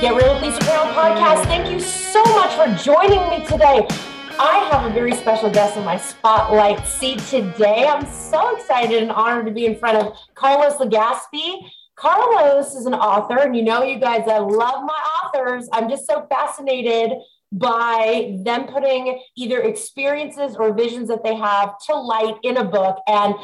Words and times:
Get 0.00 0.14
Real 0.14 0.34
with 0.34 0.44
Lisa 0.44 0.60
Carroll 0.60 0.94
podcast. 0.94 1.42
Thank 1.46 1.68
you 1.68 1.80
so 1.80 2.22
much 2.22 2.54
for 2.54 2.72
joining 2.84 3.18
me 3.30 3.44
today. 3.44 3.84
I 4.38 4.68
have 4.70 4.88
a 4.88 4.94
very 4.94 5.12
special 5.12 5.50
guest 5.50 5.76
in 5.76 5.84
my 5.84 5.96
spotlight 5.96 6.86
seat 6.86 7.18
today. 7.18 7.84
I'm 7.88 8.06
so 8.06 8.54
excited 8.54 9.02
and 9.02 9.10
honored 9.10 9.46
to 9.46 9.50
be 9.52 9.66
in 9.66 9.74
front 9.74 9.98
of 9.98 10.16
Carlos 10.36 10.74
Legaspi. 10.74 11.68
Carlos 11.96 12.76
is 12.76 12.86
an 12.86 12.94
author, 12.94 13.40
and 13.40 13.56
you 13.56 13.64
know, 13.64 13.82
you 13.82 13.98
guys, 13.98 14.28
I 14.28 14.38
love 14.38 14.84
my 14.84 15.04
authors. 15.24 15.68
I'm 15.72 15.90
just 15.90 16.06
so 16.06 16.24
fascinated 16.30 17.14
by 17.50 18.38
them 18.44 18.68
putting 18.68 19.20
either 19.36 19.62
experiences 19.62 20.54
or 20.54 20.72
visions 20.74 21.08
that 21.08 21.24
they 21.24 21.34
have 21.34 21.74
to 21.88 21.94
light 21.96 22.36
in 22.44 22.58
a 22.58 22.64
book. 22.64 22.98
And 23.08 23.34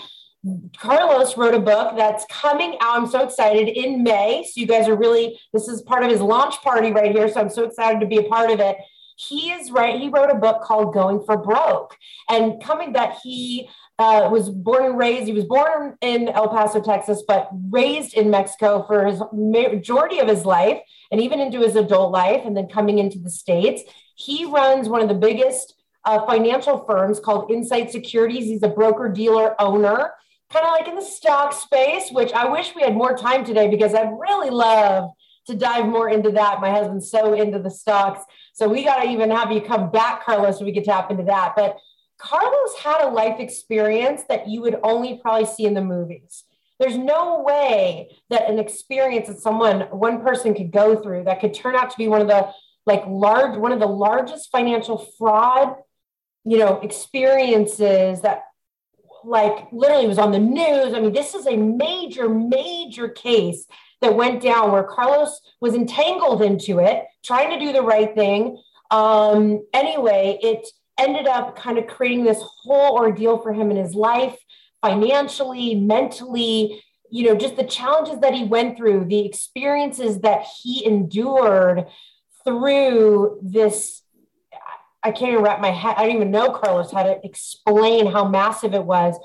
Carlos 0.76 1.36
wrote 1.36 1.54
a 1.54 1.60
book 1.60 1.96
that's 1.96 2.26
coming 2.30 2.76
out. 2.80 2.96
I'm 2.96 3.06
so 3.06 3.24
excited 3.24 3.68
in 3.68 4.02
May. 4.02 4.44
So 4.44 4.60
you 4.60 4.66
guys 4.66 4.88
are 4.88 4.96
really, 4.96 5.38
this 5.52 5.68
is 5.68 5.82
part 5.82 6.04
of 6.04 6.10
his 6.10 6.20
launch 6.20 6.60
party 6.62 6.92
right 6.92 7.12
here. 7.12 7.28
So 7.28 7.40
I'm 7.40 7.50
so 7.50 7.64
excited 7.64 8.00
to 8.00 8.06
be 8.06 8.18
a 8.18 8.24
part 8.24 8.50
of 8.50 8.60
it. 8.60 8.76
He 9.16 9.52
is 9.52 9.70
right. 9.70 10.00
He 10.00 10.08
wrote 10.08 10.30
a 10.30 10.34
book 10.34 10.62
called 10.62 10.92
Going 10.92 11.24
for 11.24 11.36
Broke. 11.36 11.96
And 12.28 12.62
coming 12.62 12.92
that 12.94 13.18
he 13.22 13.70
uh, 13.98 14.28
was 14.30 14.50
born 14.50 14.84
and 14.84 14.98
raised, 14.98 15.26
he 15.26 15.32
was 15.32 15.44
born 15.44 15.96
in 16.00 16.28
El 16.28 16.48
Paso, 16.48 16.80
Texas, 16.80 17.22
but 17.26 17.48
raised 17.70 18.14
in 18.14 18.28
Mexico 18.28 18.84
for 18.86 19.06
his 19.06 19.22
majority 19.32 20.18
of 20.18 20.28
his 20.28 20.44
life 20.44 20.80
and 21.12 21.20
even 21.20 21.38
into 21.38 21.60
his 21.60 21.76
adult 21.76 22.10
life, 22.10 22.42
and 22.44 22.56
then 22.56 22.66
coming 22.66 22.98
into 22.98 23.20
the 23.20 23.30
States. 23.30 23.82
He 24.16 24.44
runs 24.46 24.88
one 24.88 25.00
of 25.00 25.08
the 25.08 25.14
biggest 25.14 25.74
uh, 26.04 26.26
financial 26.26 26.84
firms 26.84 27.20
called 27.20 27.52
Insight 27.52 27.92
Securities. 27.92 28.46
He's 28.46 28.64
a 28.64 28.68
broker 28.68 29.08
dealer 29.08 29.54
owner 29.60 30.12
kind 30.52 30.66
of 30.66 30.72
like 30.72 30.88
in 30.88 30.94
the 30.94 31.02
stock 31.02 31.52
space, 31.52 32.10
which 32.10 32.32
I 32.32 32.48
wish 32.48 32.74
we 32.74 32.82
had 32.82 32.94
more 32.94 33.16
time 33.16 33.44
today 33.44 33.68
because 33.68 33.94
I'd 33.94 34.12
really 34.18 34.50
love 34.50 35.10
to 35.46 35.54
dive 35.54 35.86
more 35.86 36.08
into 36.08 36.30
that. 36.32 36.60
My 36.60 36.70
husband's 36.70 37.10
so 37.10 37.34
into 37.34 37.58
the 37.58 37.70
stocks. 37.70 38.24
So 38.54 38.68
we 38.68 38.84
got 38.84 39.02
to 39.02 39.10
even 39.10 39.30
have 39.30 39.52
you 39.52 39.60
come 39.60 39.90
back, 39.90 40.24
Carlos, 40.24 40.58
so 40.58 40.64
we 40.64 40.72
could 40.72 40.84
tap 40.84 41.10
into 41.10 41.24
that. 41.24 41.54
But 41.56 41.76
Carlos 42.18 42.78
had 42.82 43.02
a 43.02 43.10
life 43.10 43.40
experience 43.40 44.22
that 44.28 44.48
you 44.48 44.62
would 44.62 44.78
only 44.82 45.18
probably 45.18 45.46
see 45.46 45.66
in 45.66 45.74
the 45.74 45.82
movies. 45.82 46.44
There's 46.80 46.96
no 46.96 47.42
way 47.42 48.16
that 48.30 48.48
an 48.48 48.58
experience 48.58 49.28
that 49.28 49.38
someone, 49.38 49.82
one 49.90 50.22
person 50.22 50.54
could 50.54 50.72
go 50.72 51.00
through 51.00 51.24
that 51.24 51.40
could 51.40 51.54
turn 51.54 51.76
out 51.76 51.90
to 51.90 51.96
be 51.96 52.08
one 52.08 52.20
of 52.20 52.28
the 52.28 52.50
like 52.86 53.04
large, 53.06 53.56
one 53.58 53.72
of 53.72 53.80
the 53.80 53.86
largest 53.86 54.50
financial 54.50 54.98
fraud, 55.18 55.76
you 56.44 56.58
know, 56.58 56.80
experiences 56.80 58.20
that 58.22 58.44
like 59.24 59.68
literally 59.72 60.06
was 60.06 60.18
on 60.18 60.32
the 60.32 60.38
news. 60.38 60.94
I 60.94 61.00
mean, 61.00 61.12
this 61.12 61.34
is 61.34 61.46
a 61.46 61.56
major, 61.56 62.28
major 62.28 63.08
case 63.08 63.66
that 64.00 64.16
went 64.16 64.42
down 64.42 64.72
where 64.72 64.84
Carlos 64.84 65.40
was 65.60 65.74
entangled 65.74 66.42
into 66.42 66.78
it, 66.78 67.04
trying 67.24 67.50
to 67.50 67.64
do 67.64 67.72
the 67.72 67.82
right 67.82 68.14
thing. 68.14 68.60
Um, 68.90 69.64
anyway, 69.72 70.38
it 70.42 70.66
ended 70.98 71.26
up 71.26 71.56
kind 71.56 71.78
of 71.78 71.86
creating 71.86 72.24
this 72.24 72.42
whole 72.42 72.96
ordeal 72.96 73.38
for 73.38 73.52
him 73.52 73.70
in 73.70 73.76
his 73.76 73.94
life, 73.94 74.36
financially, 74.82 75.74
mentally, 75.74 76.82
you 77.10 77.26
know, 77.26 77.34
just 77.34 77.56
the 77.56 77.64
challenges 77.64 78.20
that 78.20 78.34
he 78.34 78.44
went 78.44 78.76
through, 78.76 79.04
the 79.06 79.24
experiences 79.24 80.20
that 80.20 80.44
he 80.62 80.84
endured 80.84 81.86
through 82.44 83.38
this 83.42 84.02
I 85.04 85.10
can't 85.10 85.32
even 85.32 85.44
wrap 85.44 85.60
my 85.60 85.70
head. 85.70 85.94
I 85.98 86.06
don't 86.06 86.16
even 86.16 86.30
know 86.30 86.50
Carlos 86.50 86.90
how 86.90 87.02
to 87.02 87.20
explain 87.24 88.06
how 88.06 88.26
massive 88.26 88.74
it 88.74 88.84
was 88.84 89.16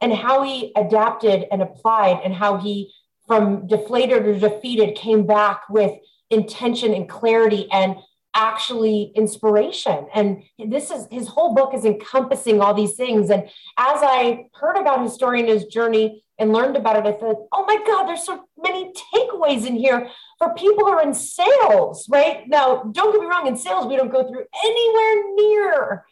and 0.00 0.12
how 0.12 0.42
he 0.42 0.72
adapted 0.76 1.46
and 1.52 1.62
applied 1.62 2.20
and 2.24 2.34
how 2.34 2.56
he 2.56 2.92
from 3.26 3.66
deflated 3.66 4.26
or 4.26 4.38
defeated 4.38 4.96
came 4.96 5.26
back 5.26 5.68
with 5.68 5.92
intention 6.30 6.94
and 6.94 7.08
clarity 7.08 7.68
and 7.70 7.96
actually 8.38 9.12
inspiration 9.14 10.06
and 10.14 10.42
this 10.58 10.90
is 10.90 11.08
his 11.10 11.26
whole 11.26 11.54
book 11.54 11.72
is 11.74 11.86
encompassing 11.86 12.60
all 12.60 12.74
these 12.74 12.94
things 12.94 13.30
and 13.30 13.44
as 13.78 14.00
i 14.02 14.44
heard 14.54 14.76
about 14.76 15.02
his 15.02 15.14
story 15.14 15.40
and 15.40 15.48
his 15.48 15.64
journey 15.64 16.22
and 16.38 16.52
learned 16.52 16.76
about 16.76 16.96
it, 16.96 17.06
I 17.06 17.12
thought, 17.12 17.46
oh 17.52 17.64
my 17.64 17.82
God, 17.86 18.06
there's 18.06 18.24
so 18.24 18.44
many 18.62 18.92
takeaways 19.14 19.66
in 19.66 19.74
here 19.74 20.10
for 20.38 20.52
people 20.54 20.84
who 20.84 20.90
are 20.90 21.02
in 21.02 21.14
sales, 21.14 22.06
right? 22.10 22.46
Now, 22.46 22.82
don't 22.92 23.12
get 23.12 23.20
me 23.20 23.26
wrong, 23.26 23.46
in 23.46 23.56
sales, 23.56 23.86
we 23.86 23.96
don't 23.96 24.12
go 24.12 24.28
through 24.28 24.44
anywhere 24.64 25.34
near 25.34 26.04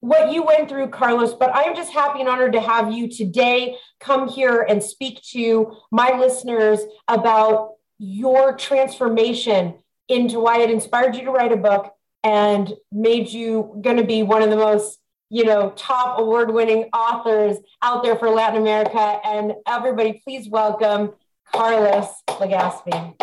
what 0.00 0.32
you 0.32 0.44
went 0.44 0.68
through, 0.68 0.88
Carlos, 0.88 1.34
but 1.34 1.50
I'm 1.52 1.74
just 1.74 1.92
happy 1.92 2.20
and 2.20 2.28
honored 2.28 2.52
to 2.52 2.60
have 2.60 2.92
you 2.92 3.08
today 3.08 3.76
come 3.98 4.28
here 4.28 4.62
and 4.62 4.82
speak 4.82 5.22
to 5.32 5.76
my 5.90 6.16
listeners 6.18 6.80
about 7.08 7.74
your 7.98 8.56
transformation 8.56 9.74
into 10.08 10.40
why 10.40 10.60
it 10.60 10.70
inspired 10.70 11.14
you 11.16 11.24
to 11.24 11.30
write 11.30 11.52
a 11.52 11.56
book 11.56 11.94
and 12.24 12.72
made 12.90 13.28
you 13.28 13.78
going 13.82 13.96
to 13.96 14.04
be 14.04 14.22
one 14.22 14.42
of 14.42 14.50
the 14.50 14.56
most 14.56 14.98
you 15.30 15.44
know, 15.44 15.70
top 15.76 16.18
award 16.18 16.52
winning 16.52 16.84
authors 16.94 17.58
out 17.82 18.02
there 18.02 18.16
for 18.16 18.30
Latin 18.30 18.62
America. 18.62 19.20
And 19.24 19.54
everybody, 19.66 20.22
please 20.24 20.48
welcome 20.48 21.12
Carlos 21.52 22.08
Legaspi. 22.28 23.14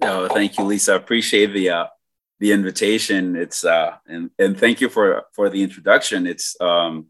No, 0.00 0.28
thank 0.28 0.58
you, 0.58 0.64
Lisa. 0.64 0.92
I 0.92 0.96
appreciate 0.96 1.52
the 1.52 1.70
uh, 1.70 1.86
the 2.40 2.52
invitation. 2.52 3.36
It's 3.36 3.64
uh, 3.64 3.96
and 4.06 4.30
and 4.38 4.58
thank 4.58 4.80
you 4.80 4.88
for 4.88 5.24
for 5.32 5.48
the 5.48 5.62
introduction. 5.62 6.26
It's 6.26 6.56
um, 6.60 7.08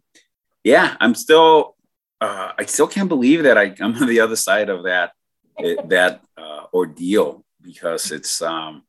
yeah, 0.65 0.97
I'm 1.00 1.15
still 1.15 1.77
uh, 2.21 2.53
I 2.59 2.65
still 2.66 2.89
can't 2.89 3.09
believe 3.09 3.44
that 3.44 3.56
I, 3.56 3.75
I'm 3.81 3.94
on 3.97 4.09
the 4.09 4.21
other 4.21 4.37
side 4.37 4.69
of 4.69 4.84
that 4.84 5.12
that 5.87 6.21
uh, 6.37 6.65
ordeal 6.75 7.44
because 7.60 8.10
it's 8.10 8.43
um, 8.43 8.83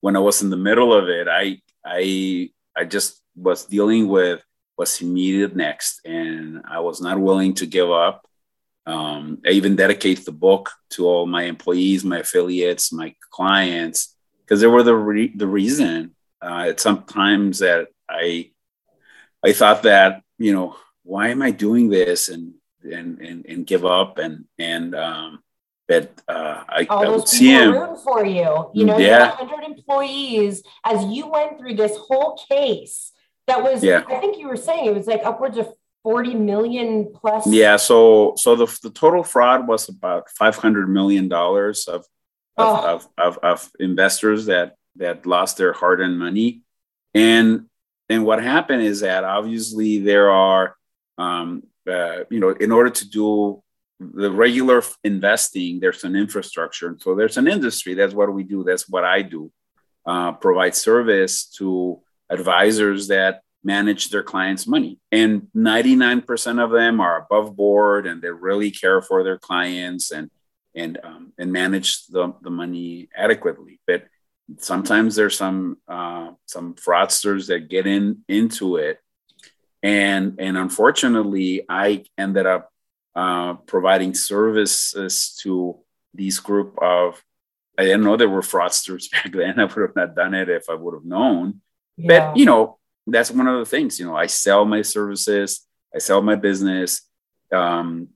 when 0.00 0.16
I 0.16 0.20
was 0.20 0.42
in 0.42 0.50
the 0.50 0.56
middle 0.56 0.92
of 0.92 1.08
it, 1.08 1.28
I 1.28 1.60
I 1.84 2.50
I 2.76 2.84
just 2.84 3.20
was 3.34 3.64
dealing 3.64 4.08
with 4.08 4.42
what's 4.76 5.00
immediate 5.02 5.56
next. 5.56 6.00
And 6.04 6.62
I 6.68 6.80
was 6.80 7.00
not 7.00 7.18
willing 7.18 7.54
to 7.54 7.66
give 7.66 7.90
up. 7.90 8.26
Um, 8.86 9.40
I 9.44 9.50
even 9.50 9.76
dedicate 9.76 10.24
the 10.24 10.32
book 10.32 10.70
to 10.90 11.06
all 11.06 11.26
my 11.26 11.42
employees, 11.42 12.04
my 12.04 12.20
affiliates, 12.20 12.92
my 12.92 13.14
clients, 13.30 14.14
because 14.40 14.60
they 14.60 14.66
were 14.66 14.82
the 14.82 14.94
re- 14.96 15.32
the 15.34 15.46
reason. 15.46 16.14
Uh, 16.40 16.72
sometimes 16.76 17.58
that 17.58 17.88
I 18.08 18.50
I 19.44 19.52
thought 19.52 19.82
that 19.82 20.22
you 20.38 20.52
know 20.52 20.76
why 21.02 21.28
am 21.28 21.42
I 21.42 21.50
doing 21.50 21.88
this 21.90 22.28
and 22.28 22.54
and 22.82 23.20
and, 23.20 23.44
and 23.46 23.66
give 23.66 23.84
up 23.84 24.18
and 24.18 24.44
and 24.58 24.94
um, 24.94 25.42
that 25.88 26.10
uh, 26.28 26.62
I, 26.68 26.86
all 26.90 27.04
I 27.04 27.08
would 27.08 27.28
see 27.28 27.48
him 27.48 27.72
rooting 27.72 27.96
for 27.96 28.24
you. 28.24 28.70
You 28.74 28.84
know, 28.84 28.98
yeah. 28.98 29.38
you 29.40 29.46
100 29.46 29.64
employees 29.64 30.62
as 30.84 31.04
you 31.06 31.28
went 31.28 31.58
through 31.58 31.74
this 31.74 31.96
whole 31.96 32.38
case 32.48 33.12
that 33.46 33.62
was, 33.62 33.82
yeah. 33.82 34.04
I 34.06 34.20
think 34.20 34.38
you 34.38 34.48
were 34.48 34.56
saying 34.56 34.86
it 34.86 34.94
was 34.94 35.06
like 35.06 35.22
upwards 35.24 35.56
of 35.56 35.72
40 36.02 36.34
million 36.34 37.12
plus. 37.14 37.46
Yeah. 37.46 37.76
So, 37.76 38.34
so 38.36 38.54
the, 38.54 38.78
the 38.82 38.90
total 38.90 39.24
fraud 39.24 39.66
was 39.66 39.88
about 39.88 40.30
500 40.30 40.88
million 40.88 41.28
dollars 41.28 41.88
of, 41.88 42.04
of, 42.56 42.84
oh. 42.84 42.94
of, 42.94 43.08
of, 43.16 43.38
of 43.42 43.70
investors 43.80 44.46
that, 44.46 44.76
that 44.96 45.24
lost 45.24 45.56
their 45.56 45.72
hard 45.72 46.00
earned 46.00 46.18
money. 46.18 46.60
And, 47.14 47.66
and 48.10 48.24
what 48.24 48.42
happened 48.42 48.82
is 48.82 49.00
that 49.00 49.24
obviously 49.24 50.00
there 50.00 50.30
are, 50.30 50.76
um, 51.16 51.62
uh, 51.88 52.24
you 52.30 52.40
know, 52.40 52.50
in 52.50 52.70
order 52.70 52.90
to 52.90 53.08
do 53.08 53.62
the 54.00 54.30
regular 54.30 54.82
investing, 55.04 55.80
there's 55.80 56.04
an 56.04 56.14
infrastructure. 56.14 56.88
And 56.88 57.00
so 57.00 57.14
there's 57.14 57.36
an 57.36 57.48
industry. 57.48 57.94
That's 57.94 58.14
what 58.14 58.32
we 58.32 58.44
do. 58.44 58.64
That's 58.64 58.88
what 58.88 59.04
I 59.04 59.22
do. 59.22 59.50
Uh, 60.06 60.32
provide 60.32 60.74
service 60.74 61.46
to 61.58 62.00
advisors 62.30 63.08
that 63.08 63.42
manage 63.64 64.10
their 64.10 64.22
clients' 64.22 64.66
money. 64.66 64.98
And 65.10 65.48
99% 65.56 66.62
of 66.62 66.70
them 66.70 67.00
are 67.00 67.18
above 67.18 67.56
board 67.56 68.06
and 68.06 68.22
they 68.22 68.30
really 68.30 68.70
care 68.70 69.02
for 69.02 69.24
their 69.24 69.38
clients 69.38 70.10
and 70.10 70.30
and 70.74 70.98
um, 71.02 71.32
and 71.38 71.50
manage 71.50 72.06
the, 72.06 72.32
the 72.42 72.50
money 72.50 73.08
adequately. 73.16 73.80
But 73.86 74.04
sometimes 74.58 75.16
there's 75.16 75.36
some 75.36 75.78
uh, 75.88 76.32
some 76.46 76.74
fraudsters 76.74 77.48
that 77.48 77.68
get 77.68 77.86
in 77.86 78.24
into 78.28 78.76
it. 78.76 79.00
And 79.82 80.36
and 80.38 80.56
unfortunately, 80.56 81.64
I 81.68 82.04
ended 82.16 82.46
up 82.46 82.70
uh, 83.18 83.54
providing 83.66 84.14
services 84.14 85.36
to 85.42 85.76
this 86.14 86.38
group 86.38 86.78
of 86.80 87.20
I 87.76 87.82
didn't 87.82 88.04
know 88.04 88.16
there 88.16 88.28
were 88.28 88.42
fraudsters 88.42 89.10
back 89.12 89.32
then. 89.32 89.58
I 89.58 89.64
would 89.64 89.82
have 89.88 89.96
not 89.96 90.14
done 90.14 90.34
it 90.34 90.48
if 90.48 90.70
I 90.70 90.74
would 90.74 90.94
have 90.94 91.04
known. 91.04 91.60
Yeah. 91.96 92.06
But 92.06 92.36
you 92.36 92.46
know, 92.46 92.78
that's 93.08 93.32
one 93.32 93.48
of 93.48 93.58
the 93.58 93.66
things. 93.66 93.98
You 93.98 94.06
know, 94.06 94.16
I 94.16 94.26
sell 94.26 94.64
my 94.64 94.82
services, 94.82 95.66
I 95.92 95.98
sell 95.98 96.22
my 96.22 96.36
business. 96.36 97.02
Um, 97.52 98.10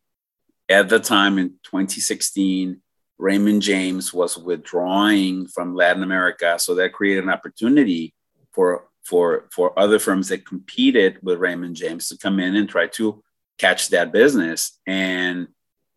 at 0.68 0.88
the 0.88 1.00
time 1.00 1.36
in 1.38 1.48
2016, 1.64 2.80
Raymond 3.18 3.62
James 3.62 4.14
was 4.14 4.38
withdrawing 4.38 5.48
from 5.48 5.74
Latin 5.74 6.04
America, 6.04 6.60
so 6.60 6.76
that 6.76 6.92
created 6.92 7.24
an 7.24 7.30
opportunity 7.30 8.14
for 8.52 8.88
for 9.02 9.48
for 9.50 9.76
other 9.76 9.98
firms 9.98 10.28
that 10.28 10.46
competed 10.46 11.18
with 11.22 11.40
Raymond 11.40 11.74
James 11.74 12.06
to 12.08 12.16
come 12.16 12.38
in 12.38 12.54
and 12.54 12.68
try 12.68 12.86
to 12.98 13.20
catch 13.58 13.88
that 13.90 14.12
business. 14.12 14.78
And 14.86 15.48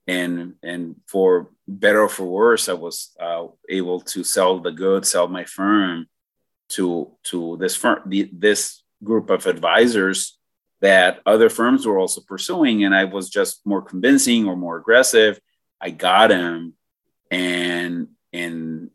and 0.07 0.55
and 0.61 0.95
for 1.07 1.49
better 1.67 2.01
or 2.01 2.09
for 2.09 2.25
worse, 2.25 2.69
I 2.69 2.73
was 2.73 3.15
uh, 3.19 3.47
able 3.69 4.01
to 4.01 4.23
sell 4.23 4.59
the 4.59 4.71
goods, 4.71 5.09
sell 5.09 5.27
my 5.27 5.45
firm 5.45 6.07
to 6.69 7.11
to 7.23 7.57
this 7.57 7.75
firm, 7.75 8.01
the, 8.05 8.29
this 8.31 8.83
group 9.03 9.29
of 9.29 9.45
advisors 9.45 10.37
that 10.81 11.21
other 11.25 11.49
firms 11.49 11.85
were 11.85 11.97
also 11.97 12.21
pursuing, 12.21 12.83
and 12.83 12.93
I 12.93 13.05
was 13.05 13.29
just 13.29 13.65
more 13.65 13.81
convincing 13.81 14.47
or 14.47 14.55
more 14.55 14.77
aggressive. 14.77 15.39
I 15.81 15.89
got 15.89 16.31
him, 16.31 16.73
and 17.31 18.09
and 18.31 18.91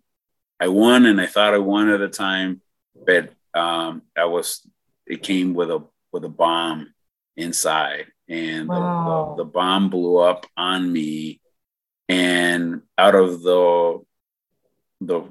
I 0.61 0.69
won, 0.69 1.06
and 1.06 1.21
I 1.21 1.27
thought 1.27 1.55
I 1.55 1.59
won 1.59 1.89
at 1.89 2.01
the 2.01 2.09
time, 2.09 2.61
but 2.95 3.33
um, 3.55 4.03
I 4.17 4.27
was 4.27 4.67
it 5.06 5.23
came 5.23 5.55
with 5.55 5.71
a 5.71 5.85
with 6.13 6.25
a 6.25 6.29
bomb 6.29 6.93
inside, 7.37 8.06
and 8.31 8.69
wow. 8.69 9.35
the, 9.37 9.43
the, 9.43 9.44
the 9.44 9.50
bomb 9.50 9.91
blew 9.91 10.17
up 10.17 10.47
on 10.56 10.91
me, 10.91 11.41
and 12.09 12.82
out 12.97 13.15
of 13.15 13.43
the 13.43 13.99
the 15.00 15.23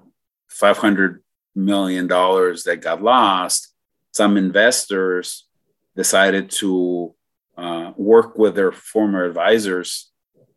500 0.49 1.23
million 1.55 2.07
dollars 2.07 2.63
that 2.63 2.81
got 2.81 3.01
lost, 3.01 3.73
some 4.11 4.35
investors 4.37 5.47
decided 5.95 6.49
to 6.49 7.13
uh, 7.57 7.91
work 7.95 8.37
with 8.37 8.55
their 8.55 8.71
former 8.71 9.25
advisors 9.25 10.11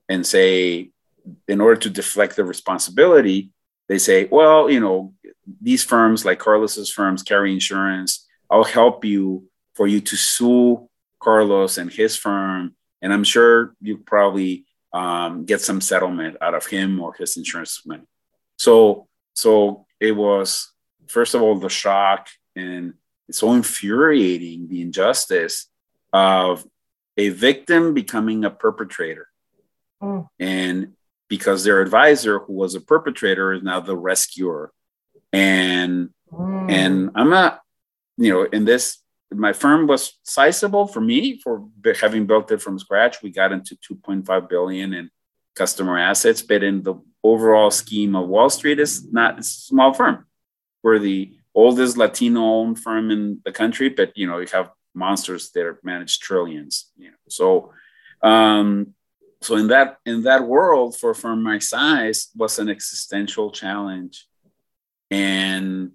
and 0.08 0.26
say, 0.26 0.90
in 1.46 1.60
order 1.60 1.80
to 1.80 1.90
deflect 1.90 2.36
the 2.36 2.44
responsibility, 2.44 3.50
they 3.88 3.98
say, 3.98 4.26
well, 4.30 4.70
you 4.70 4.80
know, 4.80 5.14
these 5.60 5.84
firms 5.84 6.24
like 6.24 6.38
Carlos's 6.38 6.90
firms 6.90 7.22
carry 7.22 7.52
insurance. 7.52 8.28
I'll 8.50 8.64
help 8.64 9.04
you 9.04 9.48
for 9.74 9.86
you 9.86 10.00
to 10.00 10.16
sue 10.16 10.88
Carlos 11.22 11.78
and 11.78 11.92
his 11.92 12.16
firm. 12.16 12.74
And 13.00 13.12
I'm 13.12 13.24
sure 13.24 13.74
you 13.80 13.98
probably 13.98 14.64
um, 14.92 15.44
get 15.44 15.60
some 15.60 15.80
settlement 15.80 16.36
out 16.40 16.54
of 16.54 16.66
him 16.66 17.00
or 17.00 17.14
his 17.14 17.36
insurance 17.36 17.84
money. 17.86 18.04
So, 18.58 19.08
so 19.34 19.86
it 20.00 20.12
was 20.12 20.72
first 21.08 21.34
of 21.34 21.42
all 21.42 21.58
the 21.58 21.68
shock 21.68 22.28
and 22.56 22.94
it's 23.28 23.38
so 23.38 23.52
infuriating 23.52 24.68
the 24.68 24.82
injustice 24.82 25.68
of 26.12 26.66
a 27.16 27.28
victim 27.30 27.94
becoming 27.94 28.44
a 28.44 28.50
perpetrator. 28.50 29.28
Mm. 30.02 30.28
And 30.38 30.92
because 31.28 31.64
their 31.64 31.80
advisor, 31.80 32.40
who 32.40 32.52
was 32.52 32.74
a 32.74 32.80
perpetrator, 32.80 33.52
is 33.52 33.62
now 33.62 33.80
the 33.80 33.96
rescuer. 33.96 34.72
And 35.32 36.10
mm. 36.30 36.70
and 36.70 37.10
I'm 37.14 37.30
not, 37.30 37.60
you 38.18 38.32
know, 38.32 38.42
in 38.44 38.64
this, 38.64 38.98
my 39.34 39.52
firm 39.52 39.86
was 39.86 40.18
sizable 40.22 40.86
for 40.86 41.00
me 41.00 41.38
for 41.38 41.68
having 42.00 42.26
built 42.26 42.50
it 42.50 42.62
from 42.62 42.78
scratch. 42.78 43.22
We 43.22 43.30
got 43.30 43.52
into 43.52 43.76
2.5 43.76 44.48
billion 44.48 44.94
in 44.94 45.10
customer 45.54 45.98
assets, 45.98 46.42
but 46.42 46.62
in 46.62 46.82
the 46.82 46.94
overall 47.22 47.70
scheme 47.70 48.16
of 48.16 48.28
Wall 48.28 48.50
Street, 48.50 48.80
is 48.80 49.10
not 49.12 49.38
a 49.38 49.42
small 49.42 49.92
firm. 49.92 50.26
We're 50.82 50.98
the 50.98 51.36
oldest 51.54 51.96
Latino-owned 51.96 52.78
firm 52.78 53.10
in 53.10 53.40
the 53.44 53.52
country, 53.52 53.88
but 53.88 54.16
you 54.16 54.26
know, 54.26 54.38
you 54.38 54.48
have 54.52 54.70
monsters 54.94 55.50
that 55.50 55.78
manage 55.82 56.18
trillions. 56.18 56.90
You 56.96 57.10
know, 57.10 57.16
so 57.28 57.72
um, 58.22 58.94
so 59.40 59.56
in 59.56 59.68
that 59.68 59.98
in 60.06 60.22
that 60.22 60.46
world 60.46 60.96
for 60.96 61.10
a 61.10 61.14
firm 61.14 61.42
my 61.42 61.58
size 61.58 62.28
was 62.36 62.58
an 62.58 62.68
existential 62.68 63.50
challenge 63.50 64.26
and 65.10 65.92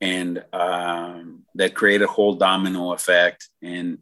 and 0.00 0.44
um, 0.52 1.42
that 1.54 1.74
created 1.74 2.04
a 2.04 2.08
whole 2.08 2.34
domino 2.34 2.92
effect 2.92 3.48
and 3.62 3.98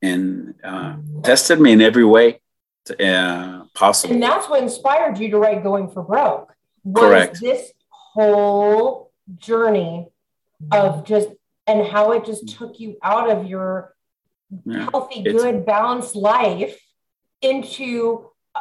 and 0.00 0.54
uh, 0.62 0.96
tested 1.22 1.60
me 1.60 1.72
in 1.72 1.80
every 1.80 2.04
way 2.04 2.40
to, 2.84 3.06
uh, 3.06 3.64
possible. 3.74 4.14
And 4.14 4.22
that's 4.22 4.48
what 4.48 4.62
inspired 4.62 5.18
you 5.18 5.30
to 5.30 5.38
write 5.38 5.62
going 5.62 5.90
for 5.90 6.02
broke 6.02 6.54
was 6.84 7.04
correct. 7.04 7.40
this 7.40 7.72
whole 7.88 9.10
journey 9.36 10.08
of 10.72 11.04
just 11.04 11.28
and 11.66 11.86
how 11.86 12.12
it 12.12 12.24
just 12.24 12.48
took 12.56 12.80
you 12.80 12.96
out 13.02 13.28
of 13.28 13.46
your 13.46 13.94
yeah, 14.64 14.88
healthy 14.90 15.22
good 15.22 15.66
balanced 15.66 16.16
life 16.16 16.80
into 17.42 18.30
uh, 18.54 18.60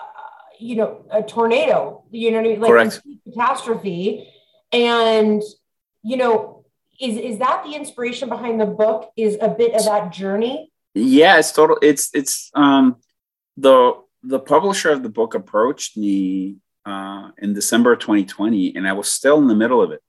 you 0.60 0.76
know 0.76 1.06
a 1.10 1.24
tornado 1.24 2.04
you 2.12 2.32
know 2.32 2.38
what 2.38 2.46
i 2.46 2.50
mean? 2.50 2.60
Like 2.60 2.94
catastrophe. 3.24 4.30
And 4.74 5.42
you 6.04 6.18
know 6.18 6.57
is 7.00 7.18
is 7.18 7.40
that 7.40 7.64
the 7.64 7.76
inspiration 7.76 8.30
behind 8.30 8.60
the 8.60 8.66
book 8.66 9.12
is 9.16 9.38
a 9.42 9.50
bit 9.50 9.74
of 9.74 9.86
that 9.86 10.12
journey 10.12 10.72
yeah 10.94 11.38
it's 11.38 11.52
total 11.52 11.78
it's 11.82 12.10
it's 12.14 12.50
um 12.54 12.98
the 13.56 13.94
the 14.24 14.40
publisher 14.40 14.90
of 14.90 15.04
the 15.04 15.10
book 15.10 15.34
approached 15.34 15.98
me 15.98 16.58
uh, 16.86 17.30
in 17.40 17.54
december 17.54 17.94
of 17.94 18.00
2020 18.00 18.76
and 18.76 18.88
i 18.88 18.94
was 18.94 19.12
still 19.12 19.38
in 19.38 19.48
the 19.48 19.56
middle 19.56 19.82
of 19.82 19.92
it 19.92 20.02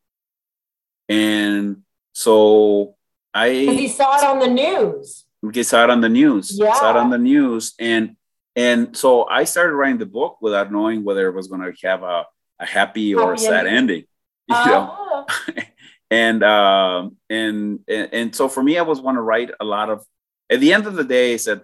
and 1.08 1.78
so 2.12 2.94
i 3.34 3.50
he 3.50 3.88
saw 3.88 4.16
it 4.16 4.24
on 4.24 4.38
the 4.38 4.48
news 4.48 5.24
he 5.52 5.62
saw 5.62 5.84
it 5.84 5.90
on 5.90 6.00
the 6.00 6.08
news 6.08 6.58
yeah. 6.58 6.72
saw 6.74 6.90
it 6.90 6.96
on 6.96 7.10
the 7.10 7.18
news 7.18 7.74
and 7.78 8.16
and 8.58 8.96
so 8.96 9.28
I 9.28 9.44
started 9.44 9.74
writing 9.74 9.98
the 9.98 10.06
book 10.06 10.38
without 10.40 10.72
knowing 10.72 11.04
whether 11.04 11.28
it 11.28 11.32
was 11.32 11.46
going 11.46 11.60
to 11.60 11.72
have 11.86 12.02
a, 12.02 12.26
a 12.58 12.66
happy 12.66 13.14
or 13.14 13.34
a 13.34 13.38
sad 13.38 13.66
ending. 13.66 14.04
You 14.50 14.54
know? 14.54 15.26
And, 16.10 16.42
um, 16.42 17.16
and 17.28 17.80
and 17.88 18.34
so 18.34 18.48
for 18.48 18.62
me, 18.62 18.78
I 18.78 18.82
was 18.82 19.00
want 19.00 19.16
to 19.16 19.22
write 19.22 19.50
a 19.60 19.64
lot 19.64 19.90
of. 19.90 20.04
At 20.50 20.60
the 20.60 20.72
end 20.72 20.86
of 20.86 20.94
the 20.94 21.04
day, 21.04 21.34
I 21.34 21.36
said, 21.36 21.62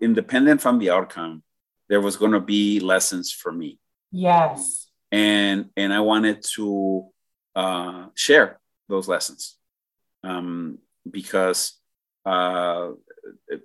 independent 0.00 0.60
from 0.60 0.78
the 0.78 0.90
outcome, 0.90 1.42
there 1.88 2.00
was 2.00 2.16
going 2.16 2.32
to 2.32 2.40
be 2.40 2.78
lessons 2.78 3.32
for 3.32 3.50
me. 3.50 3.78
Yes. 4.12 4.88
And 5.10 5.70
and 5.76 5.92
I 5.92 6.00
wanted 6.00 6.44
to 6.54 7.08
uh, 7.56 8.06
share 8.14 8.60
those 8.88 9.08
lessons 9.08 9.56
um, 10.22 10.78
because 11.08 11.74
uh, 12.24 12.90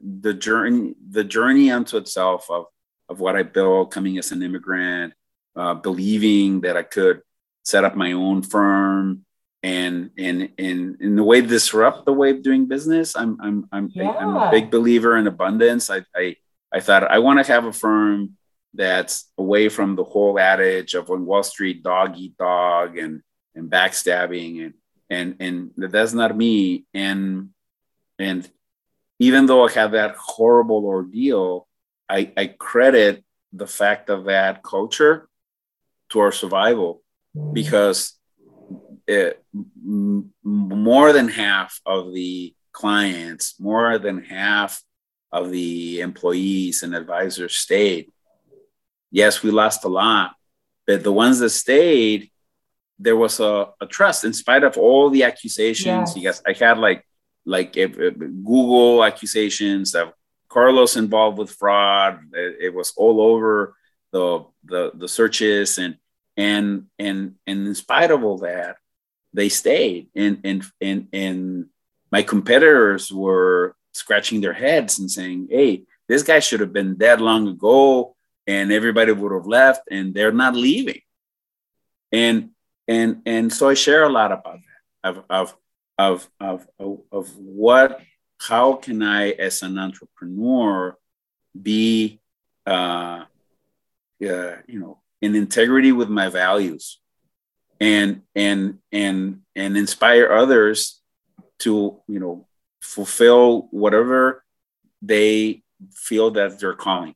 the 0.01 0.33
journey 0.33 0.95
the 1.09 1.23
journey 1.23 1.71
unto 1.71 1.97
itself 1.97 2.49
of 2.49 2.65
of 3.07 3.19
what 3.19 3.35
I 3.35 3.43
built 3.43 3.91
coming 3.91 4.17
as 4.17 4.31
an 4.31 4.41
immigrant, 4.41 5.13
uh, 5.55 5.75
believing 5.75 6.61
that 6.61 6.75
I 6.75 6.83
could 6.83 7.21
set 7.63 7.83
up 7.83 7.95
my 7.95 8.13
own 8.13 8.41
firm 8.41 9.24
and 9.65 10.11
and 10.15 10.49
and 10.59 11.01
in 11.01 11.15
the 11.15 11.23
way 11.23 11.41
disrupt 11.41 12.05
the 12.05 12.13
way 12.13 12.29
of 12.29 12.43
doing 12.43 12.67
business. 12.67 13.15
I'm 13.15 13.41
I'm 13.41 13.67
I'm, 13.71 13.89
yeah. 13.95 14.11
I'm 14.11 14.35
a 14.37 14.51
big 14.51 14.69
believer 14.69 15.17
in 15.17 15.25
abundance. 15.25 15.89
I 15.89 16.05
I, 16.15 16.35
I 16.71 16.79
thought 16.81 17.09
I 17.09 17.17
want 17.17 17.43
to 17.43 17.51
have 17.51 17.65
a 17.65 17.73
firm 17.73 18.37
that's 18.75 19.25
away 19.39 19.69
from 19.69 19.95
the 19.95 20.03
whole 20.03 20.37
adage 20.37 20.93
of 20.93 21.09
when 21.09 21.25
Wall 21.25 21.41
Street 21.41 21.81
dog 21.81 22.15
eat 22.15 22.37
dog 22.37 22.99
and 22.99 23.23
and 23.55 23.67
backstabbing 23.67 24.65
and 24.65 24.73
and 25.09 25.35
and 25.39 25.91
that's 25.91 26.13
not 26.13 26.37
me 26.37 26.85
and 26.93 27.49
and 28.19 28.47
even 29.17 29.47
though 29.47 29.65
I 29.65 29.71
had 29.71 29.93
that 29.93 30.15
horrible 30.15 30.85
ordeal, 30.85 31.67
I, 32.07 32.31
I 32.37 32.47
credit 32.47 33.23
the 33.53 33.65
fact 33.65 34.09
of 34.09 34.25
that 34.25 34.61
culture 34.61 35.29
to 36.09 36.19
our 36.19 36.33
survival 36.33 37.01
mm. 37.35 37.53
because 37.53 38.13
it, 39.07 39.43
m- 39.53 40.33
more 40.43 41.13
than 41.13 41.27
half 41.27 41.79
of 41.85 42.13
the 42.13 42.53
clients, 42.71 43.59
more 43.59 43.97
than 43.97 44.23
half 44.23 44.81
of 45.31 45.51
the 45.51 46.01
employees 46.01 46.83
and 46.83 46.95
advisors 46.95 47.55
stayed. 47.55 48.11
Yes, 49.11 49.43
we 49.43 49.51
lost 49.51 49.85
a 49.85 49.89
lot, 49.89 50.35
but 50.87 51.03
the 51.03 51.13
ones 51.13 51.39
that 51.39 51.49
stayed, 51.51 52.31
there 52.99 53.15
was 53.15 53.39
a, 53.39 53.69
a 53.81 53.85
trust 53.85 54.23
in 54.23 54.33
spite 54.33 54.63
of 54.63 54.77
all 54.77 55.09
the 55.09 55.23
accusations. 55.23 56.15
Yes. 56.15 56.41
I 56.47 56.53
had 56.53 56.77
like 56.77 57.05
like 57.45 57.77
if, 57.77 57.97
if 57.99 58.17
Google 58.17 59.03
accusations 59.03 59.91
that 59.91 60.13
Carlos 60.55 60.95
involved 60.95 61.37
with 61.37 61.51
fraud. 61.51 62.19
It, 62.33 62.57
it, 62.61 62.73
was 62.73 62.93
all 62.95 63.19
over 63.21 63.75
the, 64.11 64.45
the 64.63 64.91
the 64.95 65.07
searches 65.07 65.77
and 65.77 65.97
and 66.37 66.85
and 66.97 67.35
and 67.45 67.67
in 67.67 67.75
spite 67.75 68.11
of 68.11 68.23
all 68.23 68.37
that, 68.39 68.77
they 69.35 69.49
stayed. 69.49 70.09
And 70.15 70.39
and 70.43 70.63
and 70.81 71.07
and 71.13 71.65
my 72.11 72.23
competitors 72.23 73.11
were 73.11 73.75
scratching 73.93 74.41
their 74.41 74.53
heads 74.53 74.99
and 74.99 75.09
saying, 75.09 75.47
"Hey, 75.49 75.83
this 76.07 76.23
guy 76.23 76.39
should 76.39 76.59
have 76.59 76.73
been 76.73 76.95
dead 76.95 77.21
long 77.21 77.47
ago, 77.47 78.15
and 78.47 78.71
everybody 78.71 79.11
would 79.11 79.31
have 79.31 79.47
left, 79.47 79.81
and 79.91 80.13
they're 80.13 80.31
not 80.31 80.55
leaving." 80.55 81.01
And 82.11 82.51
and 82.87 83.21
and 83.25 83.51
so 83.51 83.69
I 83.69 83.73
share 83.73 84.03
a 84.03 84.09
lot 84.09 84.31
about 84.31 84.59
that 85.03 85.09
of 85.09 85.25
of 85.29 85.57
of, 85.97 86.29
of, 86.39 86.67
of, 86.79 86.99
of 87.11 87.37
what, 87.37 88.01
how 88.37 88.73
can 88.73 89.01
I, 89.01 89.31
as 89.31 89.61
an 89.61 89.77
entrepreneur, 89.77 90.97
be, 91.59 92.19
uh, 92.65 93.23
uh, 94.21 94.55
you 94.67 94.79
know, 94.79 94.99
in 95.21 95.35
integrity 95.35 95.91
with 95.91 96.09
my 96.09 96.29
values 96.29 96.99
and, 97.79 98.21
and, 98.35 98.79
and, 98.91 99.41
and 99.55 99.77
inspire 99.77 100.31
others 100.31 101.01
to, 101.59 101.99
you 102.07 102.19
know, 102.19 102.47
fulfill 102.81 103.67
whatever 103.71 104.43
they 105.01 105.63
feel 105.93 106.31
that 106.31 106.59
they're 106.59 106.73
calling. 106.73 107.15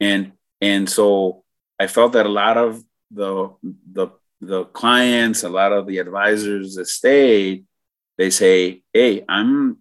And, 0.00 0.32
and 0.60 0.88
so 0.88 1.44
I 1.78 1.86
felt 1.88 2.12
that 2.12 2.26
a 2.26 2.28
lot 2.28 2.56
of 2.56 2.82
the 3.10 3.50
the 3.92 4.08
the 4.40 4.64
clients, 4.64 5.42
a 5.42 5.48
lot 5.48 5.72
of 5.72 5.86
the 5.86 5.98
advisors 5.98 6.74
that 6.76 6.86
stayed, 6.86 7.64
they 8.18 8.30
say, 8.30 8.82
"Hey, 8.92 9.24
I'm 9.28 9.78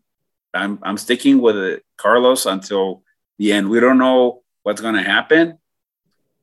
I'm 0.53 0.79
I'm 0.83 0.97
sticking 0.97 1.39
with 1.41 1.57
it, 1.57 1.83
Carlos 1.97 2.45
until 2.45 3.03
the 3.37 3.53
end. 3.53 3.69
We 3.69 3.79
don't 3.79 3.97
know 3.97 4.43
what's 4.63 4.81
going 4.81 4.95
to 4.95 5.03
happen, 5.03 5.57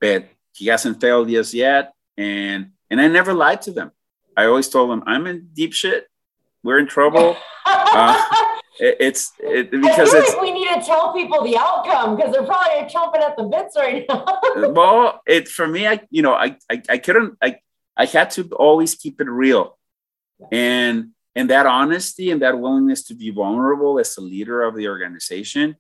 but 0.01 0.29
he 0.53 0.67
hasn't 0.67 1.01
failed 1.01 1.29
us 1.31 1.55
yet." 1.55 1.93
And 2.17 2.73
and 2.91 3.01
I 3.01 3.09
never 3.09 3.35
lied 3.35 3.63
to 3.63 3.73
them. 3.73 3.93
I 4.37 4.47
always 4.47 4.69
told 4.69 4.91
them, 4.91 5.03
"I'm 5.07 5.27
in 5.27 5.49
deep 5.53 5.73
shit. 5.73 6.09
We're 6.63 6.79
in 6.79 6.87
trouble." 6.87 7.37
uh, 7.67 8.23
it, 8.81 8.97
it's 9.01 9.33
it, 9.41 9.71
because 9.71 10.13
it's, 10.15 10.35
like 10.35 10.41
we 10.41 10.53
need 10.53 10.69
to 10.69 10.81
tell 10.81 11.13
people 11.13 11.43
the 11.43 11.57
outcome 11.57 12.17
because 12.17 12.33
they're 12.33 12.45
probably 12.45 12.89
chomping 12.89 13.21
at 13.21 13.37
the 13.37 13.45
bits 13.45 13.77
right 13.77 14.05
now. 14.09 14.25
well, 14.73 15.21
it 15.27 15.49
for 15.49 15.67
me, 15.67 15.87
I 15.87 16.01
you 16.11 16.23
know, 16.23 16.35
I, 16.35 16.57
I 16.71 16.83
I 16.89 16.99
couldn't 16.99 17.37
I 17.43 17.57
I 17.97 18.07
had 18.07 18.31
to 18.33 18.45
always 18.53 18.95
keep 18.95 19.21
it 19.21 19.29
real, 19.29 19.79
and 20.53 21.11
and 21.35 21.51
that 21.51 21.67
honesty 21.67 22.31
and 22.31 22.43
that 22.43 22.59
willingness 22.59 23.05
to 23.05 23.15
be 23.15 23.31
vulnerable 23.31 23.99
as 23.99 24.17
a 24.17 24.21
leader 24.21 24.63
of 24.63 24.75
the 24.75 24.89
organization, 24.89 25.77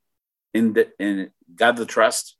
and 0.54 0.74
the, 0.74 0.88
and 0.98 1.30
got 1.54 1.76
the 1.76 1.86
trust, 1.86 2.36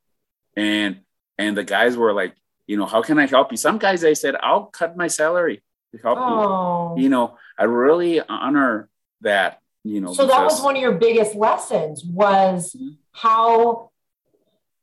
and 0.56 1.00
and 1.38 1.56
the 1.56 1.64
guys 1.64 1.96
were 1.96 2.12
like, 2.12 2.34
you 2.68 2.76
know, 2.76 2.86
how 2.86 3.02
can 3.02 3.18
I 3.18 3.26
help 3.26 3.50
you? 3.50 3.56
Some 3.56 3.78
guys 3.78 4.04
I 4.04 4.12
said, 4.12 4.36
I'll 4.40 4.66
cut 4.66 4.96
my 4.96 5.08
salary 5.08 5.64
to 5.92 5.98
help 5.98 6.18
oh. 6.20 6.96
you. 6.96 7.04
You 7.04 7.08
know, 7.08 7.36
I 7.58 7.64
really 7.64 8.20
honor 8.20 8.88
that 9.22 9.60
you 9.84 10.00
know 10.00 10.12
so 10.12 10.24
because... 10.24 10.30
that 10.30 10.44
was 10.44 10.62
one 10.62 10.76
of 10.76 10.82
your 10.82 10.92
biggest 10.92 11.34
lessons 11.34 12.04
was 12.04 12.74
mm-hmm. 12.74 12.90
how 13.12 13.90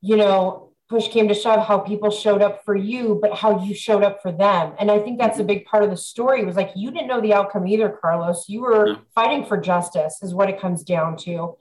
you 0.00 0.16
know 0.16 0.72
push 0.88 1.08
came 1.08 1.28
to 1.28 1.34
shove 1.34 1.66
how 1.66 1.78
people 1.78 2.10
showed 2.10 2.42
up 2.42 2.64
for 2.64 2.76
you 2.76 3.18
but 3.20 3.34
how 3.34 3.64
you 3.64 3.74
showed 3.74 4.02
up 4.02 4.20
for 4.22 4.32
them 4.32 4.72
and 4.78 4.90
i 4.90 4.98
think 4.98 5.18
that's 5.18 5.38
a 5.38 5.40
mm-hmm. 5.40 5.48
big 5.48 5.64
part 5.64 5.82
of 5.82 5.90
the 5.90 5.96
story 5.96 6.44
was 6.44 6.56
like 6.56 6.70
you 6.76 6.90
didn't 6.90 7.08
know 7.08 7.20
the 7.20 7.32
outcome 7.32 7.66
either 7.66 7.88
carlos 8.00 8.48
you 8.48 8.60
were 8.60 8.96
fighting 9.14 9.44
for 9.44 9.56
justice 9.56 10.18
is 10.22 10.34
what 10.34 10.48
it 10.48 10.60
comes 10.60 10.82
down 10.82 11.16
to 11.16 11.56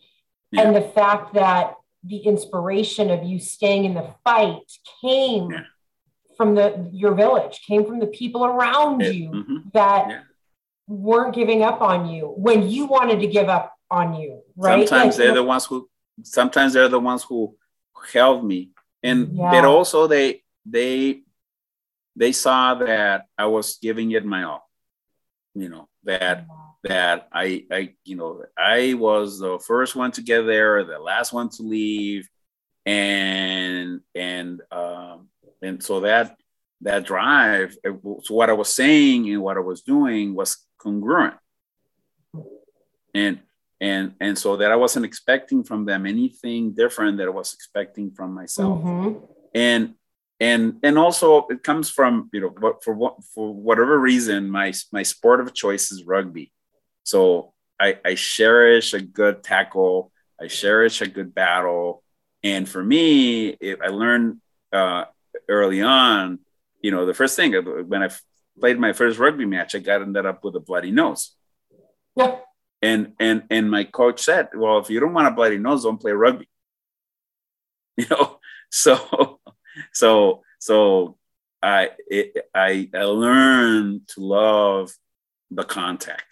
yeah. 0.51 0.61
and 0.61 0.75
the 0.75 0.81
fact 0.81 1.33
that 1.33 1.75
the 2.03 2.17
inspiration 2.17 3.09
of 3.09 3.23
you 3.23 3.39
staying 3.39 3.85
in 3.85 3.93
the 3.93 4.07
fight 4.23 4.71
came 5.01 5.49
yeah. 5.49 5.63
From 6.37 6.55
the 6.55 6.89
your 6.91 7.13
village 7.13 7.61
came 7.67 7.85
from 7.85 7.99
the 7.99 8.07
people 8.07 8.45
around 8.45 9.01
you 9.01 9.29
mm-hmm. 9.29 9.57
that 9.73 10.23
weren't 10.87 11.33
giving 11.33 11.63
up 11.63 11.81
on 11.81 12.07
you 12.07 12.33
when 12.37 12.69
you 12.69 12.85
wanted 12.85 13.19
to 13.19 13.27
give 13.27 13.49
up 13.49 13.73
on 13.89 14.15
you, 14.15 14.41
right? 14.55 14.87
Sometimes 14.87 15.17
like, 15.17 15.25
they're 15.25 15.35
the 15.35 15.43
ones 15.43 15.65
who 15.65 15.89
sometimes 16.23 16.73
they're 16.73 16.89
the 16.89 16.99
ones 16.99 17.23
who 17.23 17.55
held 18.13 18.45
me. 18.45 18.71
And 19.03 19.37
yeah. 19.37 19.51
but 19.51 19.65
also 19.65 20.07
they 20.07 20.43
they 20.65 21.21
they 22.15 22.31
saw 22.31 22.75
that 22.75 23.25
I 23.37 23.45
was 23.45 23.77
giving 23.81 24.11
it 24.11 24.25
my 24.25 24.43
all. 24.43 24.69
You 25.53 25.69
know, 25.69 25.87
that 26.03 26.45
that 26.83 27.27
I 27.31 27.65
I 27.71 27.93
you 28.03 28.15
know 28.15 28.43
I 28.57 28.93
was 28.93 29.39
the 29.39 29.59
first 29.59 29.95
one 29.95 30.11
to 30.13 30.21
get 30.21 30.41
there, 30.43 30.83
the 30.83 30.99
last 30.99 31.33
one 31.33 31.49
to 31.49 31.63
leave, 31.63 32.27
and 32.85 34.01
and 34.13 34.61
um 34.71 35.29
and 35.61 35.83
so 35.83 36.01
that 36.01 36.35
that 36.81 37.05
drive 37.05 37.75
so 38.23 38.33
what 38.33 38.49
i 38.49 38.53
was 38.53 38.73
saying 38.73 39.29
and 39.29 39.41
what 39.41 39.57
i 39.57 39.61
was 39.61 39.81
doing 39.81 40.35
was 40.35 40.65
congruent. 40.85 41.35
And 43.13 43.39
and 43.81 44.13
and 44.19 44.37
so 44.37 44.57
that 44.57 44.71
i 44.71 44.75
wasn't 44.75 45.05
expecting 45.05 45.63
from 45.63 45.85
them 45.85 46.05
anything 46.05 46.73
different 46.73 47.17
that 47.17 47.27
i 47.27 47.35
was 47.41 47.53
expecting 47.53 48.11
from 48.11 48.33
myself. 48.33 48.79
Mm-hmm. 48.81 49.25
and 49.53 49.93
and 50.39 50.75
and 50.83 50.97
also 50.97 51.47
it 51.47 51.63
comes 51.63 51.89
from 51.89 52.29
you 52.33 52.41
know 52.41 52.53
for 52.83 52.93
what 52.93 53.15
for 53.33 53.53
whatever 53.53 53.97
reason 53.97 54.49
my 54.49 54.73
my 54.91 55.03
sport 55.03 55.39
of 55.39 55.53
choice 55.53 55.91
is 55.91 56.05
rugby. 56.05 56.51
So 57.03 57.53
i 57.79 57.97
i 58.05 58.15
cherish 58.15 58.93
a 58.93 59.01
good 59.01 59.43
tackle. 59.43 60.11
I 60.39 60.47
cherish 60.47 61.01
a 61.01 61.07
good 61.07 61.33
battle. 61.33 62.03
And 62.43 62.67
for 62.67 62.83
me 62.83 63.49
if 63.49 63.79
i 63.81 63.87
learned 63.87 64.41
uh, 64.73 65.05
early 65.47 65.81
on 65.81 66.39
you 66.81 66.91
know 66.91 67.05
the 67.05 67.13
first 67.13 67.35
thing 67.35 67.53
when 67.87 68.03
i 68.03 68.09
played 68.59 68.79
my 68.79 68.93
first 68.93 69.19
rugby 69.19 69.45
match, 69.45 69.75
I 69.75 69.79
got 69.79 70.01
ended 70.01 70.25
up 70.25 70.43
with 70.43 70.55
a 70.55 70.59
bloody 70.59 70.91
nose. 70.91 71.35
Yeah. 72.15 72.37
And 72.81 73.13
and 73.19 73.43
and 73.49 73.71
my 73.71 73.83
coach 73.85 74.21
said, 74.21 74.49
"Well, 74.55 74.79
if 74.79 74.89
you 74.89 74.99
don't 74.99 75.13
want 75.13 75.27
a 75.27 75.31
bloody 75.31 75.57
nose, 75.57 75.83
don't 75.83 75.99
play 75.99 76.11
rugby." 76.11 76.47
You 77.97 78.07
know, 78.09 78.39
so 78.69 79.39
so 79.93 80.43
so 80.59 81.17
I 81.63 81.91
it, 82.07 82.49
I 82.53 82.89
I 82.93 83.03
learned 83.03 84.09
to 84.09 84.19
love 84.19 84.93
the 85.49 85.63
contact 85.63 86.25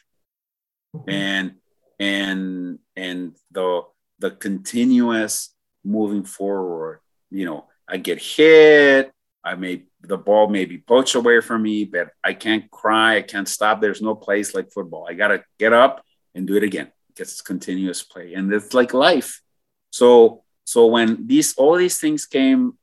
mm-hmm. 0.94 1.10
and 1.10 1.56
and 2.00 2.80
and 2.98 3.38
the 3.50 3.84
the 4.20 4.32
continuous 4.32 5.56
moving 5.86 6.26
forward. 6.26 7.00
You 7.32 7.46
know, 7.46 7.68
I 7.94 7.98
get 7.98 8.20
hit, 8.20 9.12
I 9.44 9.54
may 9.54 9.84
the 10.02 10.18
ball 10.18 10.48
may 10.48 10.66
be 10.66 10.80
poached 10.80 11.14
away 11.14 11.42
from 11.42 11.62
me, 11.62 11.86
but 11.86 12.10
I 12.24 12.34
can't 12.34 12.70
cry. 12.72 13.18
I 13.18 13.22
can't 13.22 13.48
stop. 13.48 13.82
There's 13.82 14.02
no 14.02 14.16
place 14.16 14.56
like 14.56 14.72
football. 14.72 15.06
I 15.08 15.14
gotta 15.14 15.44
get 15.60 15.74
up 15.74 16.04
and 16.34 16.48
do 16.48 16.56
it 16.56 16.64
again 16.64 16.92
because 17.10 17.32
it's 17.32 17.42
continuous 17.42 18.02
play, 18.02 18.34
and 18.34 18.52
it's 18.52 18.74
like 18.74 18.96
life. 18.96 19.44
So 19.92 20.44
so 20.66 20.88
when 20.88 21.28
these 21.28 21.54
all 21.54 21.76
these 21.76 22.00
things 22.00 22.26
came 22.26 22.80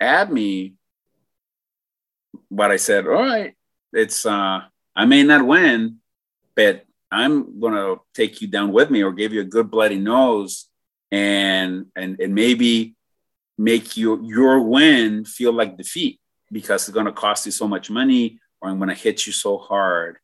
at 0.00 0.32
me, 0.32 0.76
but 2.50 2.70
I 2.70 2.76
said, 2.76 3.06
all 3.06 3.12
right, 3.12 3.54
it's 3.92 4.24
uh 4.24 4.60
I 4.96 5.04
may 5.04 5.24
not 5.24 5.46
win, 5.46 5.98
but 6.56 6.86
I'm 7.12 7.60
gonna 7.60 7.96
take 8.14 8.40
you 8.40 8.48
down 8.48 8.72
with 8.72 8.90
me 8.90 9.02
or 9.02 9.12
give 9.12 9.34
you 9.34 9.42
a 9.42 9.52
good 9.56 9.70
bloody 9.70 9.98
nose 9.98 10.70
and 11.12 11.86
and 11.94 12.18
and 12.18 12.34
maybe 12.34 12.94
make 13.58 13.96
your 13.96 14.22
your 14.22 14.62
win 14.62 15.24
feel 15.24 15.52
like 15.52 15.76
defeat 15.76 16.20
because 16.50 16.88
it's 16.88 16.94
going 16.94 17.06
to 17.06 17.12
cost 17.12 17.44
you 17.44 17.52
so 17.52 17.66
much 17.66 17.90
money 17.90 18.38
or 18.60 18.70
i'm 18.70 18.78
going 18.78 18.88
to 18.88 18.94
hit 18.94 19.26
you 19.26 19.32
so 19.32 19.58
hard. 19.58 20.18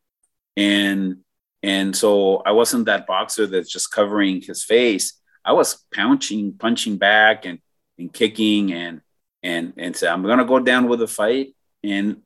And 0.57 1.19
and 1.63 1.97
so 1.97 2.37
i 2.47 2.53
wasn't 2.53 2.87
that 2.87 3.07
boxer 3.07 3.47
that's 3.47 3.71
just 3.71 3.91
covering 3.91 4.41
his 4.41 4.65
face. 4.65 5.21
I 5.45 5.53
was 5.53 5.85
punching 5.93 6.55
punching 6.55 6.97
back 6.97 7.45
and 7.45 7.59
and 7.99 8.13
kicking 8.13 8.73
and 8.73 9.01
and 9.43 9.73
and 9.77 9.97
so 9.97 10.09
i'm 10.09 10.23
going 10.23 10.39
to 10.39 10.45
go 10.45 10.61
down 10.61 10.89
with 10.89 11.01
the 11.01 11.09
fight. 11.09 11.55
And 11.83 12.23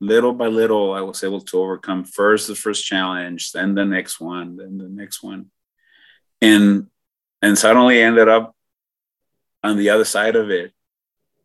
little 0.00 0.34
by 0.34 0.48
little 0.48 0.92
i 0.92 1.00
was 1.00 1.24
able 1.24 1.40
to 1.40 1.58
overcome 1.58 2.04
first 2.04 2.46
the 2.46 2.54
first 2.54 2.84
challenge 2.84 3.52
then 3.52 3.74
the 3.74 3.84
next 3.84 4.20
one 4.20 4.56
then 4.56 4.76
the 4.76 4.88
next 4.88 5.22
one. 5.22 5.46
And 6.42 6.88
and 7.40 7.56
suddenly 7.58 8.02
ended 8.02 8.28
up 8.28 8.54
on 9.64 9.78
the 9.78 9.90
other 9.90 10.04
side 10.04 10.36
of 10.36 10.50
it 10.50 10.72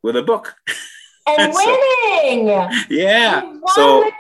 with 0.04 0.16
a 0.16 0.24
book. 0.24 0.56
And 1.28 1.54
winning. 1.54 2.48
So, 2.48 2.70
yeah. 2.90 3.44
You 3.44 3.62
won 3.62 3.76
so, 3.76 4.02
the 4.02 4.12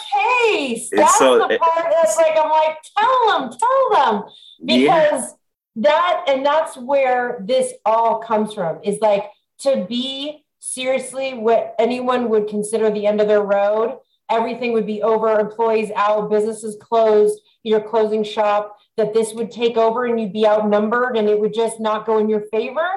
case. 0.45 0.91
That's 0.91 1.17
so, 1.17 1.39
the 1.39 1.57
part 1.57 1.87
that's 1.91 2.15
like, 2.17 2.37
I'm 2.37 2.51
like, 2.51 2.77
tell 2.95 3.39
them, 3.39 3.57
tell 3.57 4.13
them. 4.13 4.23
Because 4.63 5.23
yeah. 5.23 5.29
that, 5.77 6.25
and 6.27 6.45
that's 6.45 6.77
where 6.77 7.43
this 7.43 7.73
all 7.83 8.19
comes 8.19 8.53
from 8.53 8.79
is 8.83 8.99
like 9.01 9.23
to 9.61 9.87
be 9.89 10.45
seriously 10.59 11.33
what 11.33 11.73
anyone 11.79 12.29
would 12.29 12.47
consider 12.47 12.91
the 12.91 13.07
end 13.07 13.21
of 13.21 13.27
their 13.27 13.41
road. 13.41 13.97
Everything 14.29 14.73
would 14.73 14.85
be 14.85 15.01
over, 15.01 15.39
employees 15.39 15.89
out, 15.95 16.29
businesses 16.29 16.77
closed, 16.79 17.41
your 17.63 17.81
closing 17.81 18.23
shop, 18.23 18.77
that 18.97 19.15
this 19.15 19.33
would 19.33 19.49
take 19.49 19.77
over 19.77 20.05
and 20.05 20.21
you'd 20.21 20.33
be 20.33 20.45
outnumbered 20.45 21.17
and 21.17 21.27
it 21.27 21.39
would 21.39 21.55
just 21.55 21.79
not 21.79 22.05
go 22.05 22.19
in 22.19 22.29
your 22.29 22.41
favor 22.51 22.87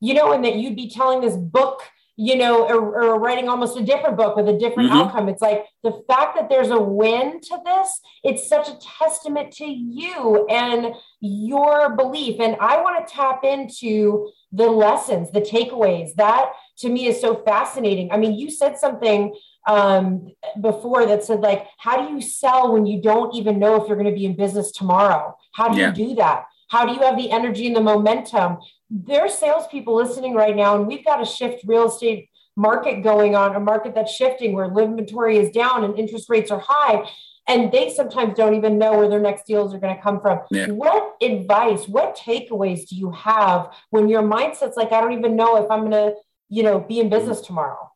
you 0.00 0.14
know, 0.14 0.32
and 0.32 0.44
that 0.44 0.56
you'd 0.56 0.76
be 0.76 0.90
telling 0.90 1.20
this 1.20 1.36
book, 1.36 1.82
you 2.16 2.36
know, 2.36 2.66
or, 2.66 3.02
or 3.02 3.18
writing 3.18 3.48
almost 3.48 3.78
a 3.78 3.82
different 3.82 4.16
book 4.16 4.36
with 4.36 4.48
a 4.48 4.58
different 4.58 4.90
mm-hmm. 4.90 4.98
outcome. 4.98 5.28
It's 5.28 5.40
like 5.40 5.64
the 5.82 6.02
fact 6.06 6.36
that 6.36 6.50
there's 6.50 6.68
a 6.68 6.78
win 6.78 7.40
to 7.40 7.58
this, 7.64 8.00
it's 8.22 8.46
such 8.46 8.68
a 8.68 8.76
testament 8.98 9.52
to 9.52 9.64
you 9.64 10.46
and 10.50 10.94
your 11.20 11.96
belief. 11.96 12.38
And 12.40 12.56
I 12.60 12.80
want 12.82 13.06
to 13.06 13.12
tap 13.12 13.42
into 13.44 14.30
the 14.52 14.66
lessons, 14.66 15.30
the 15.30 15.40
takeaways. 15.40 16.14
That 16.16 16.52
to 16.78 16.90
me 16.90 17.06
is 17.06 17.20
so 17.20 17.42
fascinating. 17.42 18.10
I 18.12 18.18
mean, 18.18 18.34
you 18.38 18.50
said 18.50 18.76
something 18.76 19.34
um, 19.66 20.32
before 20.60 21.06
that 21.06 21.24
said, 21.24 21.40
like, 21.40 21.66
how 21.78 22.06
do 22.06 22.12
you 22.12 22.20
sell 22.20 22.72
when 22.72 22.84
you 22.84 23.00
don't 23.00 23.34
even 23.34 23.58
know 23.58 23.80
if 23.80 23.88
you're 23.88 23.96
going 23.96 24.12
to 24.12 24.18
be 24.18 24.26
in 24.26 24.36
business 24.36 24.72
tomorrow? 24.72 25.36
How 25.54 25.68
do 25.68 25.78
yeah. 25.78 25.94
you 25.94 26.08
do 26.08 26.14
that? 26.16 26.44
How 26.68 26.84
do 26.86 26.92
you 26.92 27.00
have 27.00 27.16
the 27.16 27.30
energy 27.30 27.66
and 27.66 27.76
the 27.76 27.80
momentum? 27.80 28.58
There's 28.90 29.34
salespeople 29.34 29.94
listening 29.94 30.34
right 30.34 30.56
now, 30.56 30.76
and 30.76 30.86
we've 30.86 31.04
got 31.04 31.22
a 31.22 31.24
shift 31.26 31.62
real 31.64 31.88
estate 31.88 32.28
market 32.56 33.02
going 33.02 33.36
on, 33.36 33.54
a 33.54 33.60
market 33.60 33.94
that's 33.94 34.12
shifting 34.12 34.52
where 34.52 34.66
inventory 34.66 35.38
is 35.38 35.50
down 35.50 35.84
and 35.84 35.98
interest 35.98 36.28
rates 36.28 36.50
are 36.50 36.62
high. 36.62 37.08
And 37.48 37.72
they 37.72 37.90
sometimes 37.90 38.36
don't 38.36 38.54
even 38.54 38.78
know 38.78 38.98
where 38.98 39.08
their 39.08 39.20
next 39.20 39.46
deals 39.46 39.74
are 39.74 39.78
going 39.78 39.96
to 39.96 40.02
come 40.02 40.20
from. 40.20 40.40
Yeah. 40.50 40.66
What 40.66 41.16
advice, 41.22 41.88
what 41.88 42.16
takeaways 42.16 42.88
do 42.88 42.96
you 42.96 43.10
have 43.12 43.72
when 43.90 44.08
your 44.08 44.22
mindset's 44.22 44.76
like, 44.76 44.92
I 44.92 45.00
don't 45.00 45.14
even 45.14 45.36
know 45.36 45.56
if 45.64 45.70
I'm 45.70 45.80
going 45.80 45.92
to, 45.92 46.14
you 46.48 46.62
know, 46.62 46.78
be 46.78 47.00
in 47.00 47.08
business 47.08 47.40
tomorrow? 47.40 47.90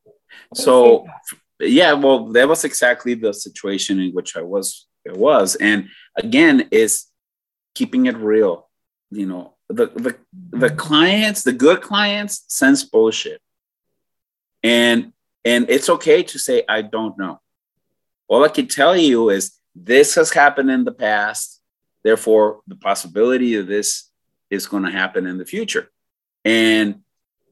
So 0.54 1.06
yeah, 1.60 1.92
well, 1.92 2.32
that 2.32 2.48
was 2.48 2.64
exactly 2.64 3.14
the 3.14 3.32
situation 3.32 4.00
in 4.00 4.12
which 4.12 4.36
I 4.36 4.42
was. 4.42 4.86
It 5.04 5.16
was, 5.16 5.54
and 5.56 5.88
again, 6.16 6.68
is 6.70 7.04
keeping 7.74 8.06
it 8.06 8.16
real. 8.16 8.70
You 9.10 9.26
know, 9.26 9.53
the 9.68 9.87
the 9.87 10.16
the 10.50 10.71
mm. 10.71 10.76
clients, 10.76 11.42
the 11.42 11.52
good 11.52 11.80
clients, 11.80 12.44
sense 12.49 12.85
bullshit, 12.85 13.40
and 14.62 15.12
and 15.44 15.68
it's 15.68 15.88
okay 15.88 16.23
to 16.23 16.38
say 16.38 16.64
I 16.68 16.83
don't 16.83 17.18
know. 17.18 17.40
All 18.28 18.44
I 18.44 18.49
can 18.49 18.66
tell 18.66 18.97
you 18.97 19.30
is 19.30 19.59
this 19.75 20.14
has 20.14 20.33
happened 20.33 20.71
in 20.71 20.85
the 20.85 20.92
past. 20.92 21.61
Therefore, 22.02 22.61
the 22.66 22.76
possibility 22.76 23.54
of 23.56 23.66
this 23.66 24.11
is 24.50 24.66
going 24.66 24.83
to 24.83 24.90
happen 24.90 25.26
in 25.26 25.38
the 25.38 25.47
future, 25.47 25.90
and 26.44 27.00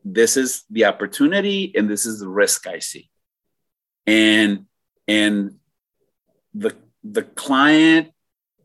this 0.04 0.36
is 0.36 0.64
the 0.68 0.84
opportunity, 0.84 1.72
and 1.74 1.88
this 1.88 2.04
is 2.04 2.20
the 2.20 2.28
risk 2.28 2.66
I 2.66 2.80
see. 2.80 3.08
And 4.06 4.66
and 5.08 5.56
the 6.54 6.76
the 7.02 7.22
client 7.22 8.10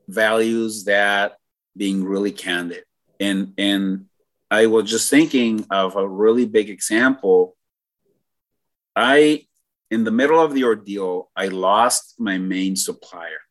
values 0.07 0.85
that 0.85 1.37
being 1.75 2.03
really 2.03 2.31
candid 2.31 2.83
and 3.19 3.53
and 3.57 4.05
i 4.49 4.65
was 4.65 4.89
just 4.89 5.09
thinking 5.09 5.65
of 5.69 5.95
a 5.95 6.07
really 6.07 6.45
big 6.45 6.69
example. 6.69 7.55
I 8.95 9.45
in 9.91 10.03
the 10.03 10.11
middle 10.11 10.39
of 10.39 10.53
the 10.53 10.63
ordeal 10.63 11.29
i 11.35 11.47
lost 11.47 12.15
my 12.19 12.37
main 12.37 12.75
supplier. 12.75 13.41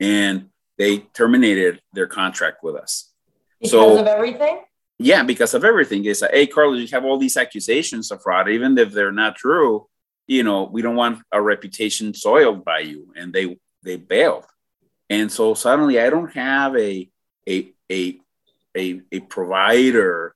And 0.00 0.48
they 0.78 0.98
terminated 0.98 1.80
their 1.92 2.08
contract 2.08 2.64
with 2.64 2.74
us. 2.74 3.12
Because 3.60 3.70
so, 3.70 4.00
of 4.00 4.06
everything? 4.06 4.62
Yeah 4.98 5.22
because 5.22 5.54
of 5.54 5.64
everything. 5.64 6.02
They 6.02 6.14
said 6.14 6.30
hey 6.32 6.46
carlos 6.46 6.80
you 6.80 6.88
have 6.88 7.04
all 7.04 7.18
these 7.18 7.36
accusations 7.36 8.10
of 8.10 8.22
fraud. 8.22 8.48
Even 8.48 8.76
if 8.76 8.92
they're 8.92 9.12
not 9.12 9.36
true 9.36 9.86
you 10.26 10.42
know, 10.42 10.64
we 10.64 10.82
don't 10.82 10.96
want 10.96 11.22
our 11.32 11.42
reputation 11.42 12.14
soiled 12.14 12.64
by 12.64 12.80
you. 12.80 13.12
And 13.16 13.32
they 13.32 13.58
they 13.82 13.96
bailed. 13.96 14.44
And 15.10 15.30
so 15.30 15.54
suddenly 15.54 16.00
I 16.00 16.10
don't 16.10 16.32
have 16.32 16.76
a 16.76 17.08
a 17.48 17.72
a 17.92 18.20
a, 18.76 19.02
a 19.12 19.20
provider 19.20 20.34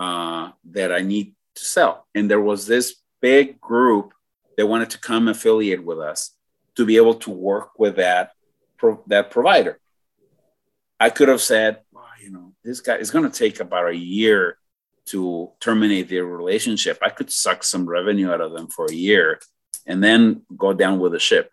uh, 0.00 0.50
that 0.70 0.92
I 0.92 1.00
need 1.02 1.34
to 1.54 1.64
sell. 1.64 2.06
And 2.14 2.28
there 2.28 2.40
was 2.40 2.66
this 2.66 2.96
big 3.20 3.60
group 3.60 4.12
that 4.56 4.66
wanted 4.66 4.90
to 4.90 4.98
come 4.98 5.28
affiliate 5.28 5.84
with 5.84 6.00
us 6.00 6.32
to 6.74 6.84
be 6.84 6.96
able 6.96 7.14
to 7.14 7.30
work 7.30 7.78
with 7.78 7.96
that 7.96 8.32
pro- 8.76 9.04
that 9.06 9.30
provider. 9.30 9.78
I 10.98 11.10
could 11.10 11.28
have 11.28 11.40
said, 11.40 11.82
well, 11.92 12.04
you 12.20 12.30
know, 12.30 12.52
this 12.64 12.80
guy 12.80 12.96
is 12.96 13.12
going 13.12 13.30
to 13.30 13.38
take 13.38 13.60
about 13.60 13.88
a 13.88 13.96
year 13.96 14.58
to 15.08 15.50
terminate 15.60 16.08
their 16.08 16.24
relationship, 16.24 16.98
I 17.02 17.10
could 17.10 17.30
suck 17.30 17.64
some 17.64 17.88
revenue 17.88 18.30
out 18.30 18.40
of 18.40 18.52
them 18.52 18.68
for 18.68 18.86
a 18.86 18.94
year 18.94 19.40
and 19.86 20.04
then 20.04 20.42
go 20.56 20.72
down 20.72 20.98
with 20.98 21.12
the 21.12 21.18
ship. 21.18 21.50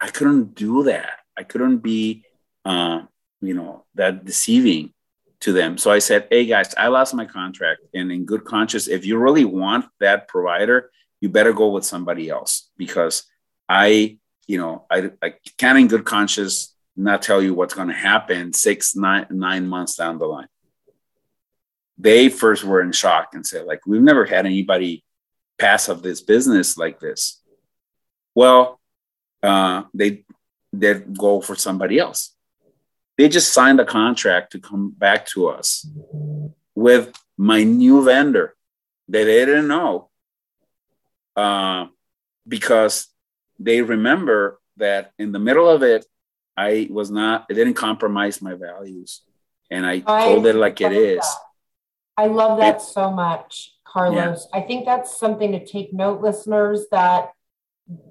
I 0.00 0.08
couldn't 0.08 0.54
do 0.54 0.84
that. 0.84 1.18
I 1.36 1.42
couldn't 1.42 1.78
be, 1.78 2.24
uh, 2.64 3.02
you 3.40 3.54
know, 3.54 3.84
that 3.94 4.24
deceiving 4.24 4.92
to 5.40 5.52
them. 5.52 5.78
So 5.78 5.90
I 5.90 6.00
said, 6.00 6.28
hey 6.30 6.46
guys, 6.46 6.74
I 6.76 6.88
lost 6.88 7.14
my 7.14 7.24
contract. 7.24 7.82
And 7.94 8.10
in 8.10 8.24
good 8.24 8.44
conscience, 8.44 8.88
if 8.88 9.06
you 9.06 9.18
really 9.18 9.44
want 9.44 9.86
that 10.00 10.28
provider, 10.28 10.90
you 11.20 11.28
better 11.28 11.52
go 11.52 11.68
with 11.68 11.84
somebody 11.84 12.28
else 12.28 12.70
because 12.76 13.24
I, 13.68 14.18
you 14.46 14.58
know, 14.58 14.86
I, 14.90 15.10
I 15.22 15.34
can't 15.56 15.78
in 15.78 15.88
good 15.88 16.04
conscience 16.04 16.74
not 16.96 17.22
tell 17.22 17.40
you 17.40 17.54
what's 17.54 17.74
going 17.74 17.88
to 17.88 17.94
happen 17.94 18.52
six, 18.52 18.96
nine, 18.96 19.26
nine 19.30 19.68
months 19.68 19.94
down 19.94 20.18
the 20.18 20.26
line 20.26 20.48
they 21.98 22.28
first 22.28 22.64
were 22.64 22.80
in 22.80 22.92
shock 22.92 23.34
and 23.34 23.46
said, 23.46 23.66
like, 23.66 23.80
we've 23.86 24.00
never 24.00 24.24
had 24.24 24.46
anybody 24.46 25.04
pass 25.58 25.88
of 25.88 26.02
this 26.02 26.20
business 26.20 26.78
like 26.78 27.00
this. 27.00 27.42
Well, 28.34 28.80
uh, 29.42 29.82
they 29.92 30.24
they 30.72 30.94
go 30.94 31.40
for 31.40 31.56
somebody 31.56 31.98
else. 31.98 32.34
They 33.18 33.28
just 33.28 33.52
signed 33.52 33.80
a 33.80 33.84
contract 33.84 34.52
to 34.52 34.60
come 34.60 34.90
back 34.96 35.26
to 35.26 35.48
us 35.48 35.84
with 36.74 37.12
my 37.36 37.64
new 37.64 38.04
vendor 38.04 38.54
that 39.08 39.24
they 39.24 39.44
didn't 39.44 39.68
know 39.68 40.08
uh, 41.36 41.86
because 42.46 43.08
they 43.58 43.82
remember 43.82 44.60
that 44.76 45.12
in 45.18 45.32
the 45.32 45.40
middle 45.40 45.68
of 45.68 45.82
it, 45.82 46.06
I 46.56 46.88
was 46.90 47.10
not, 47.10 47.46
I 47.50 47.54
didn't 47.54 47.74
compromise 47.74 48.40
my 48.40 48.54
values. 48.54 49.22
And 49.70 49.84
I, 49.84 50.02
I 50.06 50.24
told 50.24 50.46
it 50.46 50.54
like 50.54 50.80
it 50.80 50.92
is. 50.92 51.18
That. 51.18 51.36
I 52.16 52.26
love 52.26 52.58
that 52.60 52.76
it, 52.76 52.82
so 52.82 53.10
much, 53.10 53.72
Carlos. 53.84 54.46
Yeah. 54.52 54.60
I 54.60 54.62
think 54.62 54.86
that's 54.86 55.18
something 55.18 55.52
to 55.52 55.64
take 55.64 55.92
note, 55.92 56.20
listeners, 56.20 56.86
that, 56.90 57.32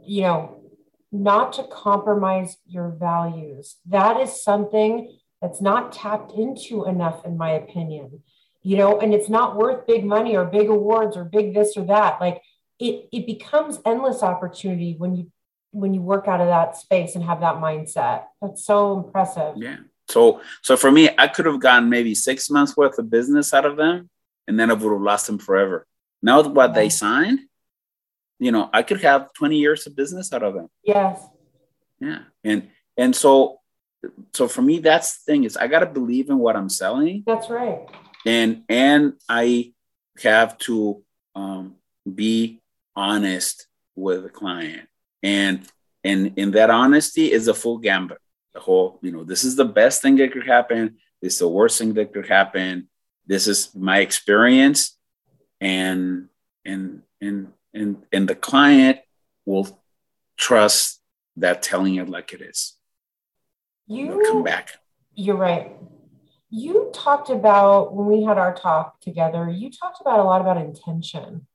you 0.05 0.21
know, 0.23 0.66
not 1.11 1.53
to 1.53 1.63
compromise 1.63 2.57
your 2.65 2.89
values. 2.89 3.77
That 3.85 4.19
is 4.19 4.43
something 4.43 5.17
that's 5.41 5.61
not 5.61 5.91
tapped 5.91 6.33
into 6.33 6.85
enough, 6.85 7.25
in 7.25 7.37
my 7.37 7.51
opinion. 7.51 8.23
You 8.63 8.77
know, 8.77 8.99
and 8.99 9.13
it's 9.13 9.29
not 9.29 9.55
worth 9.55 9.87
big 9.87 10.03
money 10.03 10.35
or 10.35 10.43
big 10.43 10.69
awards 10.69 11.15
or 11.15 11.23
big 11.23 11.53
this 11.53 11.77
or 11.77 11.85
that. 11.85 12.19
Like 12.19 12.41
it, 12.79 13.07
it 13.11 13.25
becomes 13.25 13.79
endless 13.85 14.23
opportunity 14.23 14.95
when 14.97 15.15
you 15.15 15.31
when 15.71 15.93
you 15.93 16.01
work 16.01 16.27
out 16.27 16.41
of 16.41 16.47
that 16.47 16.75
space 16.75 17.15
and 17.15 17.23
have 17.23 17.41
that 17.41 17.55
mindset. 17.55 18.23
That's 18.41 18.65
so 18.65 18.97
impressive. 18.97 19.53
Yeah. 19.57 19.77
So, 20.09 20.41
so 20.61 20.77
for 20.77 20.91
me, 20.91 21.09
I 21.17 21.27
could 21.27 21.45
have 21.45 21.59
gotten 21.59 21.89
maybe 21.89 22.15
six 22.15 22.49
months 22.49 22.77
worth 22.77 22.97
of 22.97 23.09
business 23.09 23.53
out 23.53 23.65
of 23.65 23.75
them, 23.77 24.09
and 24.47 24.59
then 24.59 24.71
I 24.71 24.73
would 24.73 24.91
have 24.91 25.01
lost 25.01 25.27
them 25.27 25.37
forever. 25.37 25.85
Now, 26.21 26.41
what 26.41 26.73
they 26.73 26.89
signed, 26.89 27.41
you 28.39 28.51
know, 28.51 28.69
I 28.73 28.83
could 28.83 29.01
have 29.01 29.33
20 29.33 29.57
years 29.57 29.87
of 29.87 29.95
business 29.95 30.31
out 30.33 30.43
of 30.43 30.53
them. 30.53 30.69
Yes. 30.83 31.25
Yeah. 31.99 32.19
And, 32.43 32.69
and 32.95 33.15
so, 33.15 33.59
so 34.33 34.47
for 34.47 34.61
me, 34.61 34.79
that's 34.79 35.17
the 35.17 35.31
thing 35.31 35.43
is 35.43 35.57
I 35.57 35.67
got 35.67 35.79
to 35.79 35.87
believe 35.87 36.29
in 36.29 36.37
what 36.37 36.55
I'm 36.55 36.69
selling. 36.69 37.23
That's 37.25 37.49
right. 37.49 37.87
And, 38.25 38.63
and 38.69 39.13
I 39.27 39.73
have 40.21 40.57
to 40.59 41.03
um, 41.35 41.75
be 42.13 42.61
honest 42.95 43.67
with 43.95 44.23
the 44.23 44.29
client. 44.29 44.87
And, 45.23 45.67
and 46.03 46.33
in 46.37 46.51
that 46.51 46.69
honesty 46.69 47.31
is 47.31 47.47
a 47.47 47.53
full 47.53 47.79
gambit 47.79 48.19
the 48.57 48.63
whole, 48.63 48.97
you 49.03 49.11
know, 49.11 49.23
this 49.23 49.43
is 49.43 49.55
the 49.55 49.65
best 49.65 50.01
thing 50.01 50.15
that 50.15 50.31
could 50.31 50.47
happen. 50.47 50.97
This 51.21 51.33
is 51.33 51.39
the 51.39 51.47
worst 51.47 51.77
thing 51.77 51.93
that 51.93 52.11
could 52.11 52.27
happen. 52.27 52.89
This 53.27 53.47
is 53.47 53.69
my 53.75 53.99
experience. 53.99 54.97
And 55.61 56.29
and 56.65 57.03
and 57.21 57.53
and 57.73 58.03
and 58.11 58.27
the 58.27 58.35
client 58.35 58.99
will 59.45 59.81
trust 60.37 61.01
that 61.35 61.61
telling 61.61 61.95
it 61.95 62.09
like 62.09 62.33
it 62.33 62.41
is. 62.41 62.75
You 63.87 64.09
They'll 64.09 64.31
come 64.31 64.43
back. 64.43 64.73
You're 65.15 65.37
right. 65.37 65.71
You 66.49 66.91
talked 66.93 67.29
about 67.29 67.93
when 67.93 68.07
we 68.07 68.23
had 68.23 68.37
our 68.37 68.53
talk 68.53 68.99
together, 69.01 69.49
you 69.49 69.69
talked 69.71 70.01
about 70.01 70.19
a 70.19 70.23
lot 70.23 70.41
about 70.41 70.57
intention. 70.57 71.47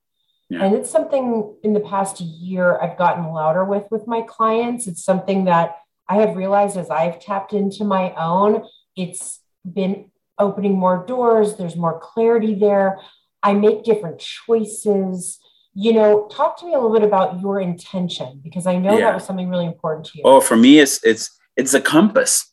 Yeah. 0.49 0.65
And 0.65 0.75
it's 0.75 0.91
something 0.91 1.57
in 1.63 1.73
the 1.73 1.81
past 1.81 2.21
year 2.21 2.79
I've 2.79 2.99
gotten 2.99 3.33
louder 3.33 3.65
with 3.65 3.87
with 3.91 4.07
my 4.07 4.23
clients. 4.23 4.87
It's 4.87 5.05
something 5.05 5.47
that 5.47 5.77
I 6.09 6.17
have 6.17 6.37
realized 6.37 6.77
as 6.77 6.91
I've 6.91 7.21
tapped 7.21 7.53
into 7.53 7.85
my 7.85 8.13
own, 8.15 8.65
it's 8.97 9.41
been 9.71 10.11
opening 10.39 10.79
more 10.79 11.05
doors. 11.07 11.57
There's 11.57 11.77
more 11.77 11.99
clarity 12.01 12.55
there. 12.55 12.99
I 13.43 13.55
make 13.55 13.85
different 13.85 14.19
choices. 14.19 15.39
You 15.75 15.95
know, 15.95 16.29
talk 16.31 16.59
to 16.61 16.67
me 16.67 16.75
a 16.75 16.79
little 16.79 16.93
bit 16.93 17.03
about 17.03 17.41
your 17.41 17.61
intention 17.61 18.41
because 18.43 18.67
I 18.67 18.77
know 18.77 18.93
yeah. 18.99 19.07
that 19.07 19.15
was 19.15 19.25
something 19.25 19.49
really 19.49 19.67
important 19.67 20.07
to 20.07 20.19
you. 20.19 20.25
Oh, 20.25 20.41
for 20.41 20.57
me, 20.57 20.79
it's 20.79 21.03
it's 21.05 21.39
it's 21.57 21.75
a 21.75 21.81
compass. 21.81 22.53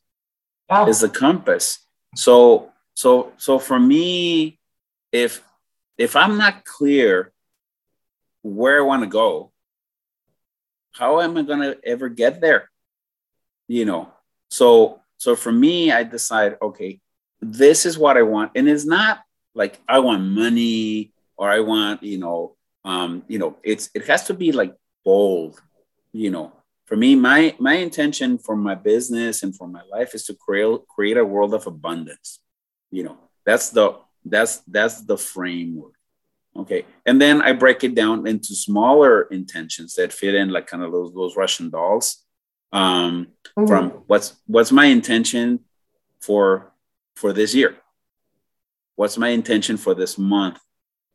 Oh. 0.69 0.87
It's 0.87 1.03
a 1.03 1.09
compass. 1.09 1.85
So 2.15 2.71
so 2.95 3.33
so 3.37 3.59
for 3.59 3.79
me, 3.79 4.59
if 5.11 5.43
if 5.97 6.15
I'm 6.15 6.37
not 6.37 6.63
clear 6.63 7.33
where 8.41 8.77
I 8.77 8.85
want 8.85 9.03
to 9.03 9.09
go, 9.09 9.51
how 10.93 11.19
am 11.19 11.35
I 11.35 11.43
going 11.43 11.59
to 11.59 11.77
ever 11.83 12.07
get 12.07 12.39
there? 12.39 12.69
you 13.69 13.85
know 13.85 14.11
so 14.49 14.99
so 15.17 15.35
for 15.35 15.51
me 15.51 15.91
i 15.91 16.03
decide 16.03 16.57
okay 16.61 16.99
this 17.39 17.85
is 17.85 17.97
what 17.97 18.17
i 18.17 18.21
want 18.21 18.51
and 18.55 18.67
it's 18.67 18.85
not 18.85 19.21
like 19.53 19.79
i 19.87 19.99
want 19.99 20.23
money 20.23 21.13
or 21.37 21.49
i 21.49 21.61
want 21.61 22.03
you 22.03 22.17
know 22.17 22.55
um 22.85 23.23
you 23.27 23.39
know 23.39 23.57
it's 23.63 23.89
it 23.93 24.07
has 24.07 24.25
to 24.25 24.33
be 24.33 24.51
like 24.51 24.73
bold 25.03 25.61
you 26.11 26.31
know. 26.31 26.53
For 26.85 26.95
me 26.95 27.15
my 27.15 27.55
my 27.59 27.73
intention 27.73 28.39
for 28.39 28.55
my 28.55 28.73
business 28.73 29.43
and 29.43 29.55
for 29.55 29.67
my 29.67 29.83
life 29.91 30.15
is 30.15 30.25
to 30.25 30.33
create 30.33 30.79
create 30.87 31.17
a 31.17 31.25
world 31.25 31.53
of 31.53 31.67
abundance 31.67 32.39
you 32.89 33.03
know. 33.03 33.17
That's 33.45 33.69
the 33.69 33.97
that's 34.25 34.57
that's 34.67 35.01
the 35.01 35.17
framework 35.17 35.93
okay? 36.55 36.85
And 37.05 37.21
then 37.21 37.41
i 37.41 37.51
break 37.53 37.83
it 37.83 37.95
down 37.95 38.27
into 38.27 38.55
smaller 38.55 39.23
intentions 39.23 39.95
that 39.95 40.13
fit 40.13 40.35
in 40.35 40.49
like 40.49 40.67
kind 40.67 40.83
of 40.83 40.91
those 40.91 41.13
those 41.13 41.35
russian 41.35 41.69
dolls. 41.69 42.25
Um, 42.71 43.29
mm-hmm. 43.57 43.65
from 43.65 43.89
what's 44.05 44.35
what's 44.45 44.71
my 44.71 44.85
intention 44.85 45.61
for 46.21 46.71
for 47.15 47.33
this 47.33 47.55
year? 47.55 47.77
What's 48.95 49.17
my 49.17 49.29
intention 49.29 49.77
for 49.77 49.95
this 49.95 50.17
month 50.17 50.59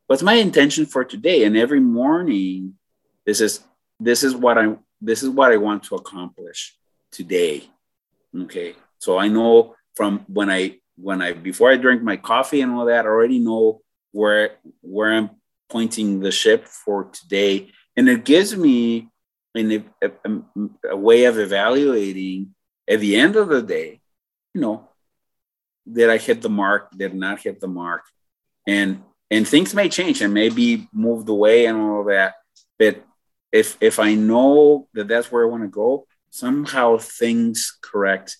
what's 0.07 0.23
my 0.23 0.35
intention 0.35 0.85
for 0.85 1.03
today? 1.03 1.43
And 1.43 1.57
every 1.57 1.79
morning, 1.79 2.75
this 3.25 3.41
is 3.41 3.61
this 3.99 4.23
is 4.23 4.35
what 4.35 4.57
I 4.57 4.75
this 5.01 5.23
is 5.23 5.29
what 5.29 5.51
I 5.51 5.57
want 5.57 5.83
to 5.83 5.95
accomplish 5.95 6.75
today. 7.11 7.69
Okay. 8.35 8.75
So 8.99 9.17
I 9.17 9.27
know 9.27 9.75
from 9.95 10.25
when 10.27 10.49
I 10.49 10.77
when 10.97 11.21
I 11.21 11.33
before 11.33 11.71
I 11.71 11.77
drink 11.77 12.01
my 12.01 12.17
coffee 12.17 12.61
and 12.61 12.71
all 12.71 12.85
that, 12.85 13.05
I 13.05 13.09
already 13.09 13.39
know 13.39 13.81
where 14.11 14.57
where 14.81 15.13
I'm 15.13 15.29
pointing 15.69 16.19
the 16.19 16.31
ship 16.31 16.67
for 16.67 17.05
today. 17.05 17.71
And 17.97 18.09
it 18.09 18.25
gives 18.25 18.55
me 18.55 19.09
a, 19.55 19.83
a, 20.01 20.11
a 20.91 20.97
way 20.97 21.25
of 21.25 21.39
evaluating 21.39 22.53
at 22.87 22.99
the 22.99 23.15
end 23.15 23.35
of 23.35 23.47
the 23.47 23.61
day, 23.61 24.01
you 24.53 24.61
know, 24.61 24.89
did 25.91 26.09
I 26.09 26.17
hit 26.17 26.41
the 26.41 26.49
mark? 26.49 26.91
Did 26.95 27.13
not 27.15 27.41
hit 27.41 27.59
the 27.59 27.67
mark? 27.67 28.03
And 28.67 29.03
and 29.31 29.47
things 29.47 29.73
may 29.73 29.89
change 29.89 30.21
and 30.21 30.33
maybe 30.33 30.87
moved 30.93 31.27
away 31.29 31.65
and 31.65 31.77
all 31.77 32.03
that. 32.05 32.35
But 32.77 33.03
if 33.51 33.77
if 33.81 33.99
I 33.99 34.15
know 34.15 34.87
that 34.93 35.07
that's 35.07 35.31
where 35.31 35.45
I 35.45 35.49
want 35.49 35.63
to 35.63 35.69
go, 35.69 36.07
somehow 36.29 36.97
things 36.97 37.77
correct 37.81 38.37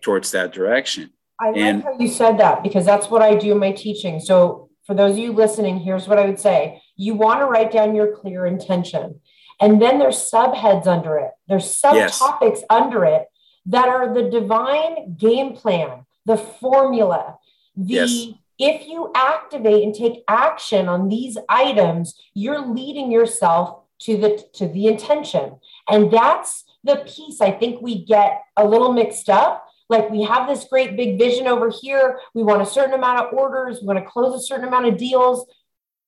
towards 0.00 0.30
that 0.32 0.52
direction. 0.52 1.10
I 1.40 1.48
and, 1.50 1.78
like 1.78 1.84
how 1.84 2.00
you 2.00 2.08
said 2.08 2.38
that 2.38 2.62
because 2.62 2.84
that's 2.84 3.08
what 3.08 3.22
I 3.22 3.34
do 3.34 3.52
in 3.52 3.58
my 3.58 3.72
teaching. 3.72 4.20
So 4.20 4.70
for 4.86 4.94
those 4.94 5.12
of 5.12 5.18
you 5.18 5.32
listening, 5.32 5.78
here's 5.78 6.06
what 6.06 6.18
I 6.18 6.26
would 6.26 6.40
say: 6.40 6.82
you 6.96 7.14
want 7.14 7.40
to 7.40 7.46
write 7.46 7.72
down 7.72 7.94
your 7.94 8.14
clear 8.16 8.46
intention, 8.46 9.20
and 9.60 9.80
then 9.80 9.98
there's 9.98 10.30
subheads 10.30 10.86
under 10.86 11.18
it. 11.18 11.30
There's 11.48 11.66
subtopics 11.66 12.60
yes. 12.60 12.64
under 12.70 13.04
it 13.04 13.26
that 13.66 13.88
are 13.88 14.12
the 14.12 14.30
divine 14.30 15.14
game 15.16 15.54
plan, 15.54 16.06
the 16.26 16.36
formula, 16.36 17.38
the 17.76 17.94
yes 17.94 18.26
if 18.58 18.86
you 18.86 19.12
activate 19.14 19.84
and 19.84 19.94
take 19.94 20.24
action 20.28 20.88
on 20.88 21.08
these 21.08 21.38
items, 21.48 22.20
you're 22.34 22.66
leading 22.66 23.10
yourself 23.10 23.84
to 24.00 24.16
the 24.16 24.44
to 24.54 24.68
the 24.68 24.86
intention. 24.86 25.58
And 25.88 26.10
that's 26.10 26.64
the 26.84 26.96
piece 27.06 27.40
I 27.40 27.50
think 27.50 27.80
we 27.80 28.04
get 28.04 28.42
a 28.56 28.66
little 28.66 28.92
mixed 28.92 29.28
up. 29.28 29.66
Like 29.88 30.10
we 30.10 30.22
have 30.22 30.48
this 30.48 30.66
great 30.70 30.96
big 30.96 31.18
vision 31.18 31.46
over 31.46 31.70
here. 31.70 32.20
We 32.34 32.42
want 32.42 32.62
a 32.62 32.66
certain 32.66 32.94
amount 32.94 33.20
of 33.20 33.32
orders, 33.32 33.80
we 33.80 33.86
want 33.86 33.98
to 33.98 34.10
close 34.10 34.34
a 34.34 34.44
certain 34.44 34.68
amount 34.68 34.86
of 34.86 34.96
deals. 34.96 35.46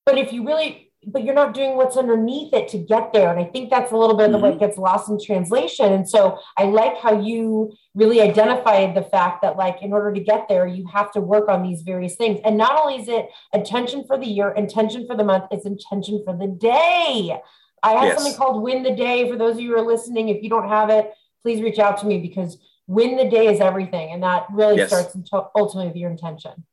But 0.05 0.19
if 0.19 0.33
you 0.33 0.47
really 0.47 0.90
but 1.07 1.25
you're 1.25 1.35
not 1.35 1.55
doing 1.55 1.77
what's 1.77 1.97
underneath 1.97 2.53
it 2.53 2.69
to 2.69 2.79
get 2.79 3.13
there. 3.13 3.31
And 3.31 3.41
I 3.41 3.45
think 3.45 3.71
that's 3.71 3.91
a 3.91 3.97
little 3.97 4.17
bit 4.17 4.27
of 4.27 4.33
the 4.33 4.39
mm-hmm. 4.39 4.59
what 4.59 4.61
gets 4.61 4.77
lost 4.77 5.09
in 5.09 5.19
translation. 5.19 5.93
And 5.93 6.09
so 6.09 6.39
I 6.59 6.65
like 6.65 6.99
how 6.99 7.21
you 7.21 7.73
really 7.95 8.21
identified 8.21 8.95
the 8.95 9.03
fact 9.03 9.41
that, 9.43 9.57
like, 9.57 9.81
in 9.83 9.93
order 9.93 10.13
to 10.13 10.21
get 10.21 10.47
there, 10.49 10.67
you 10.67 10.87
have 10.93 11.11
to 11.13 11.21
work 11.21 11.49
on 11.49 11.63
these 11.63 11.83
various 11.83 12.17
things. 12.17 12.41
And 12.45 12.59
not 12.59 12.79
only 12.79 12.97
is 12.97 13.09
it 13.09 13.31
intention 13.55 14.05
for 14.07 14.19
the 14.19 14.27
year, 14.27 14.51
intention 14.51 15.07
for 15.07 15.17
the 15.17 15.25
month, 15.25 15.45
it's 15.51 15.65
intention 15.65 16.23
for 16.25 16.37
the 16.37 16.49
day. 16.49 17.41
I 17.83 17.93
have 17.93 18.05
yes. 18.05 18.17
something 18.17 18.37
called 18.37 18.63
Win 18.63 18.83
the 18.83 18.95
Day. 18.95 19.29
For 19.31 19.39
those 19.39 19.55
of 19.55 19.61
you 19.61 19.71
who 19.71 19.79
are 19.79 19.87
listening, 19.87 20.29
if 20.29 20.43
you 20.43 20.51
don't 20.51 20.69
have 20.69 20.91
it, 20.91 21.13
please 21.43 21.63
reach 21.63 21.79
out 21.79 21.99
to 22.01 22.07
me 22.07 22.19
because 22.19 22.59
win 22.87 23.17
the 23.17 23.31
day 23.31 23.47
is 23.47 23.61
everything. 23.61 24.13
And 24.13 24.23
that 24.23 24.47
really 24.53 24.77
yes. 24.77 24.89
starts 24.89 25.17
ultimately 25.57 25.89
with 25.89 25.97
your 25.97 26.11
intention. 26.11 26.67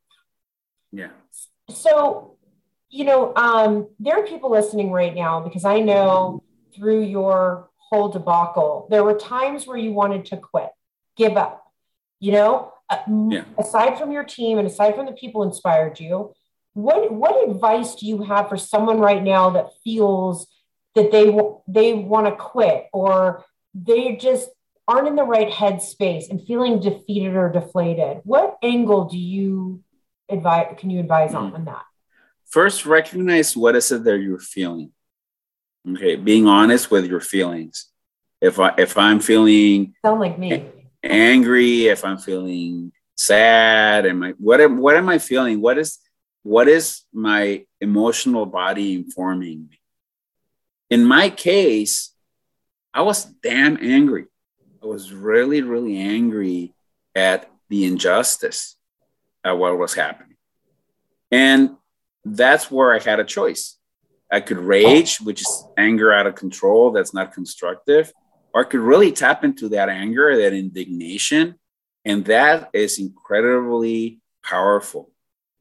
Yeah. 0.92 1.10
So 1.70 2.37
you 2.90 3.04
know, 3.04 3.34
um, 3.36 3.88
there 3.98 4.18
are 4.18 4.26
people 4.26 4.50
listening 4.50 4.90
right 4.90 5.14
now 5.14 5.40
because 5.40 5.64
I 5.64 5.80
know 5.80 6.42
through 6.74 7.02
your 7.02 7.68
whole 7.76 8.08
debacle, 8.08 8.86
there 8.90 9.04
were 9.04 9.14
times 9.14 9.66
where 9.66 9.76
you 9.76 9.92
wanted 9.92 10.26
to 10.26 10.36
quit, 10.36 10.70
give 11.16 11.36
up. 11.36 11.64
You 12.20 12.32
know, 12.32 12.72
uh, 12.90 12.98
yeah. 13.30 13.44
aside 13.58 13.98
from 13.98 14.10
your 14.10 14.24
team 14.24 14.58
and 14.58 14.66
aside 14.66 14.96
from 14.96 15.06
the 15.06 15.12
people 15.12 15.42
inspired 15.44 16.00
you, 16.00 16.32
what 16.74 17.12
what 17.12 17.48
advice 17.48 17.94
do 17.94 18.06
you 18.06 18.22
have 18.22 18.48
for 18.48 18.56
someone 18.56 18.98
right 18.98 19.22
now 19.22 19.50
that 19.50 19.68
feels 19.84 20.46
that 20.94 21.12
they 21.12 21.26
they 21.66 21.94
want 21.94 22.26
to 22.26 22.32
quit 22.32 22.86
or 22.92 23.44
they 23.74 24.16
just 24.16 24.48
aren't 24.86 25.06
in 25.06 25.16
the 25.16 25.24
right 25.24 25.50
headspace 25.50 26.30
and 26.30 26.44
feeling 26.44 26.80
defeated 26.80 27.36
or 27.36 27.50
deflated? 27.50 28.20
What 28.24 28.56
angle 28.62 29.04
do 29.04 29.18
you 29.18 29.82
advise? 30.28 30.74
Can 30.78 30.90
you 30.90 31.00
advise 31.00 31.30
mm-hmm. 31.30 31.46
on, 31.46 31.54
on 31.54 31.64
that? 31.66 31.82
First 32.50 32.86
recognize 32.86 33.56
what 33.56 33.76
is 33.76 33.92
it 33.92 34.04
that 34.04 34.18
you're 34.18 34.38
feeling. 34.38 34.92
Okay 35.88 36.16
being 36.16 36.46
honest 36.46 36.90
with 36.90 37.06
your 37.06 37.20
feelings. 37.20 37.86
If 38.40 38.58
i 38.60 38.74
if 38.78 38.96
i'm 38.96 39.20
feeling 39.20 39.94
sound 40.04 40.20
like 40.20 40.38
me. 40.38 40.64
angry 41.02 41.88
if 41.88 42.04
i'm 42.04 42.18
feeling 42.18 42.92
sad 43.16 44.06
and 44.06 44.20
my 44.20 44.30
what 44.38 44.60
am, 44.60 44.78
what 44.78 44.96
am 44.96 45.08
i 45.08 45.18
feeling? 45.18 45.60
What 45.60 45.78
is 45.78 45.98
what 46.42 46.68
is 46.68 47.02
my 47.12 47.64
emotional 47.80 48.46
body 48.46 48.94
informing 48.94 49.68
me? 49.70 49.80
In 50.90 51.04
my 51.04 51.30
case 51.30 52.14
i 52.94 53.02
was 53.02 53.24
damn 53.24 53.78
angry. 53.80 54.26
I 54.82 54.86
was 54.86 55.12
really 55.12 55.62
really 55.62 55.98
angry 55.98 56.74
at 57.14 57.50
the 57.68 57.84
injustice 57.84 58.76
at 59.44 59.58
what 59.58 59.78
was 59.78 59.94
happening. 59.94 60.36
And 61.30 61.77
that's 62.36 62.70
where 62.70 62.94
I 62.94 62.98
had 62.98 63.20
a 63.20 63.24
choice. 63.24 63.76
I 64.30 64.40
could 64.40 64.58
rage, 64.58 65.20
which 65.20 65.40
is 65.40 65.64
anger 65.76 66.12
out 66.12 66.26
of 66.26 66.34
control, 66.34 66.92
that's 66.92 67.14
not 67.14 67.32
constructive, 67.32 68.12
or 68.52 68.62
I 68.62 68.68
could 68.68 68.80
really 68.80 69.12
tap 69.12 69.44
into 69.44 69.70
that 69.70 69.88
anger, 69.88 70.36
that 70.36 70.52
indignation. 70.52 71.58
And 72.04 72.24
that 72.26 72.70
is 72.72 72.98
incredibly 72.98 74.20
powerful 74.44 75.10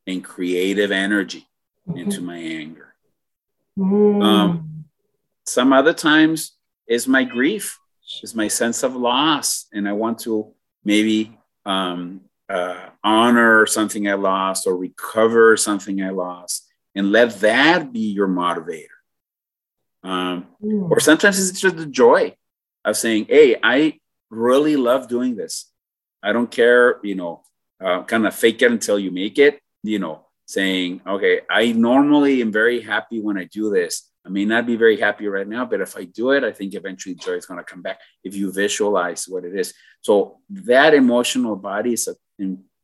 and 0.05 0.23
creative 0.23 0.91
energy 0.91 1.47
mm-hmm. 1.87 1.97
into 1.97 2.21
my 2.21 2.37
anger. 2.37 2.93
Mm. 3.77 4.23
Um, 4.23 4.85
some 5.45 5.71
other 5.71 5.93
times 5.93 6.57
is 6.87 7.07
my 7.07 7.23
grief, 7.23 7.79
is 8.21 8.35
my 8.35 8.47
sense 8.47 8.83
of 8.83 8.95
loss. 8.95 9.67
And 9.73 9.87
I 9.87 9.93
want 9.93 10.19
to 10.19 10.53
maybe 10.83 11.37
um, 11.65 12.21
uh, 12.49 12.89
honor 13.03 13.65
something 13.65 14.07
I 14.07 14.13
lost 14.13 14.67
or 14.67 14.77
recover 14.77 15.57
something 15.57 16.01
I 16.01 16.09
lost, 16.09 16.67
and 16.95 17.11
let 17.11 17.39
that 17.41 17.91
be 17.91 18.11
your 18.11 18.27
motivator. 18.27 18.97
Um, 20.03 20.47
mm. 20.63 20.89
Or 20.89 20.99
sometimes 20.99 21.49
it's 21.49 21.59
just 21.59 21.77
the 21.77 21.85
joy 21.85 22.35
of 22.85 22.95
saying, 22.95 23.25
"Hey, 23.29 23.57
I 23.61 23.99
really 24.29 24.77
love 24.77 25.07
doing 25.07 25.35
this. 25.35 25.71
I 26.23 26.33
don't 26.33 26.49
care, 26.49 26.99
you 27.03 27.15
know, 27.15 27.43
uh, 27.83 28.03
kind 28.03 28.25
of 28.25 28.35
fake 28.35 28.61
it 28.61 28.71
until 28.71 28.97
you 28.97 29.11
make 29.11 29.37
it." 29.37 29.59
You 29.83 29.99
know, 29.99 30.25
saying, 30.45 31.01
"Okay, 31.05 31.41
I 31.49 31.73
normally 31.73 32.41
am 32.41 32.51
very 32.51 32.81
happy 32.81 33.19
when 33.19 33.37
I 33.37 33.45
do 33.45 33.69
this. 33.69 34.09
I 34.25 34.29
may 34.29 34.43
not 34.43 34.65
be 34.65 34.75
very 34.75 34.99
happy 34.99 35.27
right 35.27 35.47
now, 35.47 35.63
but 35.65 35.79
if 35.79 35.95
I 35.95 36.03
do 36.03 36.31
it, 36.31 36.43
I 36.43 36.51
think 36.51 36.73
eventually 36.73 37.15
joy 37.15 37.33
is 37.33 37.45
going 37.45 37.59
to 37.59 37.63
come 37.63 37.81
back 37.81 38.01
if 38.25 38.35
you 38.35 38.51
visualize 38.51 39.25
what 39.25 39.45
it 39.45 39.55
is. 39.55 39.73
So 40.01 40.39
that 40.49 40.93
emotional 40.93 41.55
body 41.55 41.93
is 41.93 42.09
a 42.09 42.15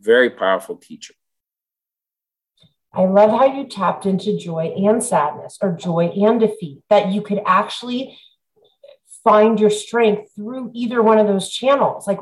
very 0.02 0.30
powerful 0.30 0.76
teacher. 0.76 1.13
I 2.94 3.06
love 3.06 3.32
how 3.32 3.46
you 3.46 3.68
tapped 3.68 4.06
into 4.06 4.38
joy 4.38 4.74
and 4.78 5.04
sadness 5.04 5.58
or 5.62 5.72
joy 5.72 6.10
and 6.10 6.39
defeat, 6.39 6.84
that 6.89 7.12
you 7.12 7.22
could 7.22 7.42
actually 7.46 8.18
find 9.24 9.60
your 9.60 9.70
strength 9.70 10.32
through 10.36 10.72
either 10.76 11.02
one 11.02 11.18
of 11.18 11.28
those 11.28 11.50
channels. 11.50 12.06
Like 12.06 12.20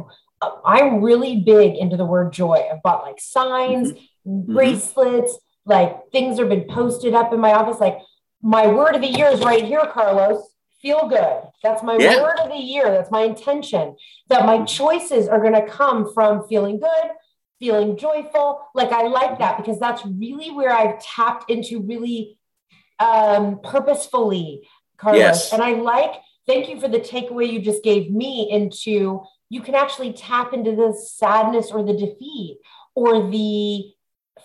I'm 0.66 1.02
really 1.02 1.42
big 1.42 1.76
into 1.76 1.98
the 1.98 2.06
word 2.06 2.32
joy. 2.32 2.66
I've 2.72 2.82
bought 2.84 3.04
like 3.04 3.20
signs, 3.20 3.92
mm-hmm. 3.92 4.54
bracelets, 4.54 5.34
mm-hmm. 5.34 5.72
like 5.72 6.12
things 6.12 6.40
have 6.40 6.50
been 6.50 6.68
posted 6.70 7.14
up 7.14 7.34
in 7.34 7.40
my 7.40 7.54
office. 7.54 7.80
Like 7.80 8.00
my 8.42 8.68
word 8.68 8.96
of 8.96 9.02
the 9.02 9.08
year 9.08 9.28
is 9.28 9.42
right 9.42 9.66
here, 9.66 9.86
Carlos. 9.92 10.42
Feel 10.82 11.08
good. 11.08 11.44
That's 11.64 11.84
my 11.84 11.98
yeah. 11.98 12.22
word 12.22 12.40
of 12.40 12.50
the 12.50 12.58
year. 12.58 12.92
That's 12.92 13.12
my 13.12 13.22
intention. 13.22 13.96
That 14.30 14.46
my 14.46 14.64
choices 14.66 15.28
are 15.28 15.40
going 15.40 15.54
to 15.54 15.68
come 15.68 16.14
from 16.14 16.48
feeling 16.48 16.80
good, 16.80 17.12
feeling 17.60 17.98
joyful. 17.98 18.62
Like 18.74 18.92
I 18.92 19.04
like 19.04 19.40
that 19.40 19.58
because 19.58 19.80
that's 19.80 20.06
really 20.06 20.50
where 20.50 20.72
I've 20.72 21.00
tapped 21.04 21.52
into 21.52 21.82
really 21.82 22.40
um, 23.00 23.60
purposefully, 23.64 24.68
Carlos. 24.98 25.20
Yes. 25.20 25.54
And 25.54 25.62
I 25.62 25.74
like, 25.74 26.16
thank 26.48 26.70
you 26.70 26.80
for 26.80 26.88
the 26.88 27.00
takeaway 27.00 27.52
you 27.52 27.62
just 27.62 27.84
gave 27.84 28.12
me 28.12 28.50
into 28.50 29.24
you 29.52 29.62
can 29.62 29.76
actually 29.76 30.14
tap 30.14 30.54
into 30.54 30.78
the 30.78 30.94
sadness 30.94 31.72
or 31.72 31.84
the 31.84 31.94
defeat 31.94 32.58
or 32.96 33.30
the 33.30 33.92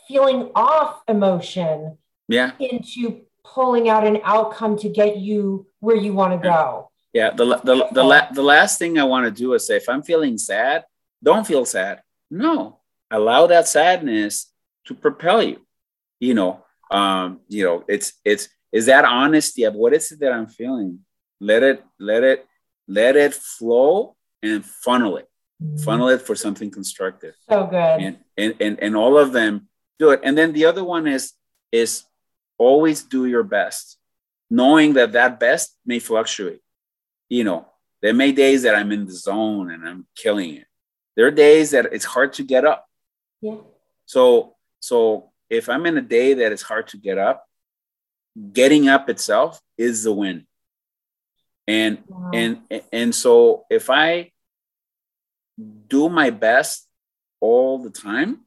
feeling 0.09 0.51
off 0.55 1.01
emotion 1.07 1.97
yeah 2.29 2.53
into 2.59 3.23
pulling 3.55 3.89
out 3.89 4.07
an 4.07 4.19
outcome 4.25 4.77
to 4.79 4.89
get 4.89 5.19
you 5.19 5.67
where 5.81 5.97
you 5.97 6.13
want 6.13 6.33
to 6.33 6.49
go. 6.49 6.91
Yeah 7.13 7.31
the, 7.31 7.45
the, 7.65 7.89
the, 7.93 8.05
la- 8.05 8.31
the 8.33 8.43
last 8.43 8.79
thing 8.79 8.99
i 8.99 9.05
want 9.05 9.25
to 9.25 9.31
do 9.31 9.55
is 9.55 9.67
say 9.67 9.77
if 9.77 9.89
i'm 9.89 10.03
feeling 10.03 10.37
sad 10.39 10.85
don't 11.23 11.47
feel 11.47 11.65
sad. 11.65 12.03
No 12.31 12.81
allow 13.11 13.47
that 13.47 13.69
sadness 13.69 14.53
to 14.87 14.95
propel 14.95 15.43
you. 15.43 15.59
You 16.21 16.35
know 16.35 16.65
um 16.91 17.41
you 17.49 17.65
know 17.65 17.85
it's 17.89 18.13
it's 18.25 18.49
is 18.73 18.87
that 18.87 19.05
honesty 19.05 19.65
of 19.65 19.75
what 19.75 19.93
is 19.93 20.13
it 20.13 20.21
that 20.21 20.33
i'm 20.33 20.47
feeling? 20.47 21.01
Let 21.41 21.63
it 21.63 21.85
let 21.99 22.23
it 22.23 22.47
let 22.89 23.17
it 23.17 23.35
flow 23.35 24.17
and 24.43 24.65
funnel 24.65 25.17
it. 25.17 25.29
Mm-hmm. 25.63 25.79
funnel 25.79 26.09
it 26.09 26.23
for 26.23 26.35
something 26.35 26.71
constructive. 26.71 27.35
So 27.49 27.67
good. 27.67 28.01
And, 28.05 28.19
and 28.37 28.55
and 28.61 28.75
and 28.81 28.97
all 28.97 29.17
of 29.17 29.33
them 29.33 29.69
do 29.99 30.11
it. 30.11 30.21
And 30.23 30.37
then 30.37 30.53
the 30.53 30.67
other 30.67 30.85
one 30.85 31.07
is 31.07 31.33
is 31.73 32.05
always 32.59 33.03
do 33.03 33.27
your 33.27 33.43
best, 33.43 33.99
knowing 34.51 34.95
that 34.95 35.13
that 35.13 35.39
best 35.41 35.77
may 35.85 35.99
fluctuate. 35.99 36.61
You 37.29 37.45
know, 37.45 37.67
there 38.03 38.15
may 38.15 38.33
days 38.33 38.63
that 38.63 38.75
I'm 38.75 38.93
in 38.93 39.07
the 39.07 39.13
zone 39.13 39.71
and 39.71 39.87
I'm 39.87 40.07
killing 40.17 40.55
it. 40.55 40.67
There 41.17 41.27
are 41.27 41.31
days 41.31 41.71
that 41.71 41.87
it's 41.93 42.05
hard 42.05 42.35
to 42.35 42.45
get 42.45 42.65
up. 42.65 42.87
Yeah. 43.41 43.57
So, 44.05 44.57
so 44.81 45.31
if 45.51 45.69
I'm 45.69 45.87
in 45.87 45.97
a 45.97 46.03
day 46.03 46.35
that 46.35 46.53
it's 46.53 46.63
hard 46.63 46.89
to 46.89 46.99
get 46.99 47.19
up, 47.19 47.47
getting 48.53 48.89
up 48.89 49.09
itself 49.09 49.61
is 49.79 50.03
the 50.03 50.13
win. 50.13 50.47
And 51.67 51.99
wow. 52.07 52.31
and 52.33 52.61
and 52.93 53.15
so 53.15 53.65
if 53.69 53.91
I 53.91 54.31
do 55.89 56.09
my 56.09 56.31
best 56.31 56.87
all 57.41 57.79
the 57.79 57.91
time, 57.91 58.43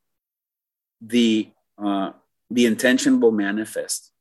the 1.02 1.50
uh, 1.78 2.12
the 2.50 2.66
intention 2.66 3.20
will 3.20 3.32
manifest. 3.32 4.12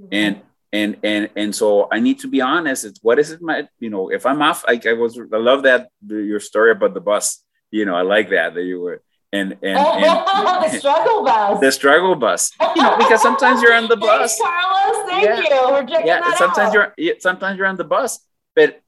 Mm-hmm. 0.00 0.08
And 0.12 0.40
and 0.72 0.96
and 1.02 1.30
and 1.36 1.54
so 1.54 1.88
I 1.90 2.00
need 2.00 2.20
to 2.20 2.28
be 2.28 2.40
honest. 2.40 2.84
It's 2.84 3.00
what 3.02 3.18
is 3.18 3.30
it? 3.30 3.42
My 3.42 3.68
you 3.78 3.90
know, 3.90 4.10
if 4.10 4.24
I'm 4.26 4.40
off, 4.42 4.64
I, 4.68 4.80
I 4.86 4.92
was 4.92 5.18
I 5.18 5.36
love 5.36 5.64
that 5.64 5.90
your 6.06 6.40
story 6.40 6.70
about 6.72 6.94
the 6.94 7.00
bus. 7.00 7.42
You 7.70 7.84
know, 7.84 7.94
I 7.94 8.02
like 8.02 8.30
that 8.30 8.54
that 8.54 8.62
you 8.62 8.80
were 8.80 9.02
and 9.32 9.52
and, 9.62 9.78
and 9.78 10.64
the 10.72 10.78
struggle 10.78 11.24
bus. 11.24 11.60
The 11.60 11.72
struggle 11.72 12.14
bus. 12.16 12.52
You 12.76 12.82
know, 12.82 12.96
because 12.96 13.22
sometimes 13.22 13.62
you're 13.62 13.74
on 13.74 13.88
the 13.88 13.96
bus. 14.08 14.38
Thanks, 14.38 14.42
Carlos, 14.42 15.08
thank 15.08 15.24
yeah. 15.24 15.40
you. 15.40 15.72
We're 15.72 15.86
checking 15.86 16.06
yeah, 16.06 16.20
that 16.20 16.38
sometimes 16.38 16.74
out. 16.74 16.94
you're 16.98 17.14
sometimes 17.20 17.58
you're 17.58 17.66
on 17.66 17.76
the 17.76 17.84
bus, 17.84 18.20
but 18.54 18.80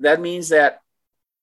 that 0.00 0.20
means 0.20 0.48
that 0.48 0.80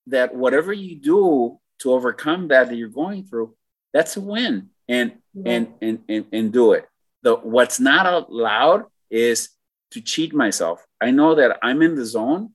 that 0.08 0.36
whatever 0.36 0.74
you 0.74 0.96
do 0.96 1.60
to 1.80 1.94
overcome 1.94 2.50
that 2.50 2.70
that 2.70 2.76
you're 2.76 2.90
going 2.90 3.24
through, 3.24 3.56
that's 3.94 4.18
a 4.18 4.22
win. 4.22 4.71
And 4.92 5.12
mm-hmm. 5.12 5.48
and, 5.48 5.68
and 5.82 6.00
and 6.10 6.26
and 6.34 6.52
do 6.52 6.74
it. 6.74 6.84
The 7.24 7.36
what's 7.36 7.80
not 7.80 8.06
allowed 8.06 8.82
is 9.10 9.50
to 9.92 10.02
cheat 10.02 10.34
myself. 10.34 10.86
I 11.00 11.12
know 11.12 11.36
that 11.36 11.58
I'm 11.64 11.82
in 11.82 11.96
the 11.96 12.06
zone 12.06 12.52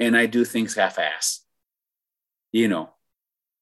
and 0.00 0.16
I 0.16 0.26
do 0.26 0.44
things 0.44 0.74
half-ass. 0.74 1.26
You 2.50 2.66
know, 2.66 2.90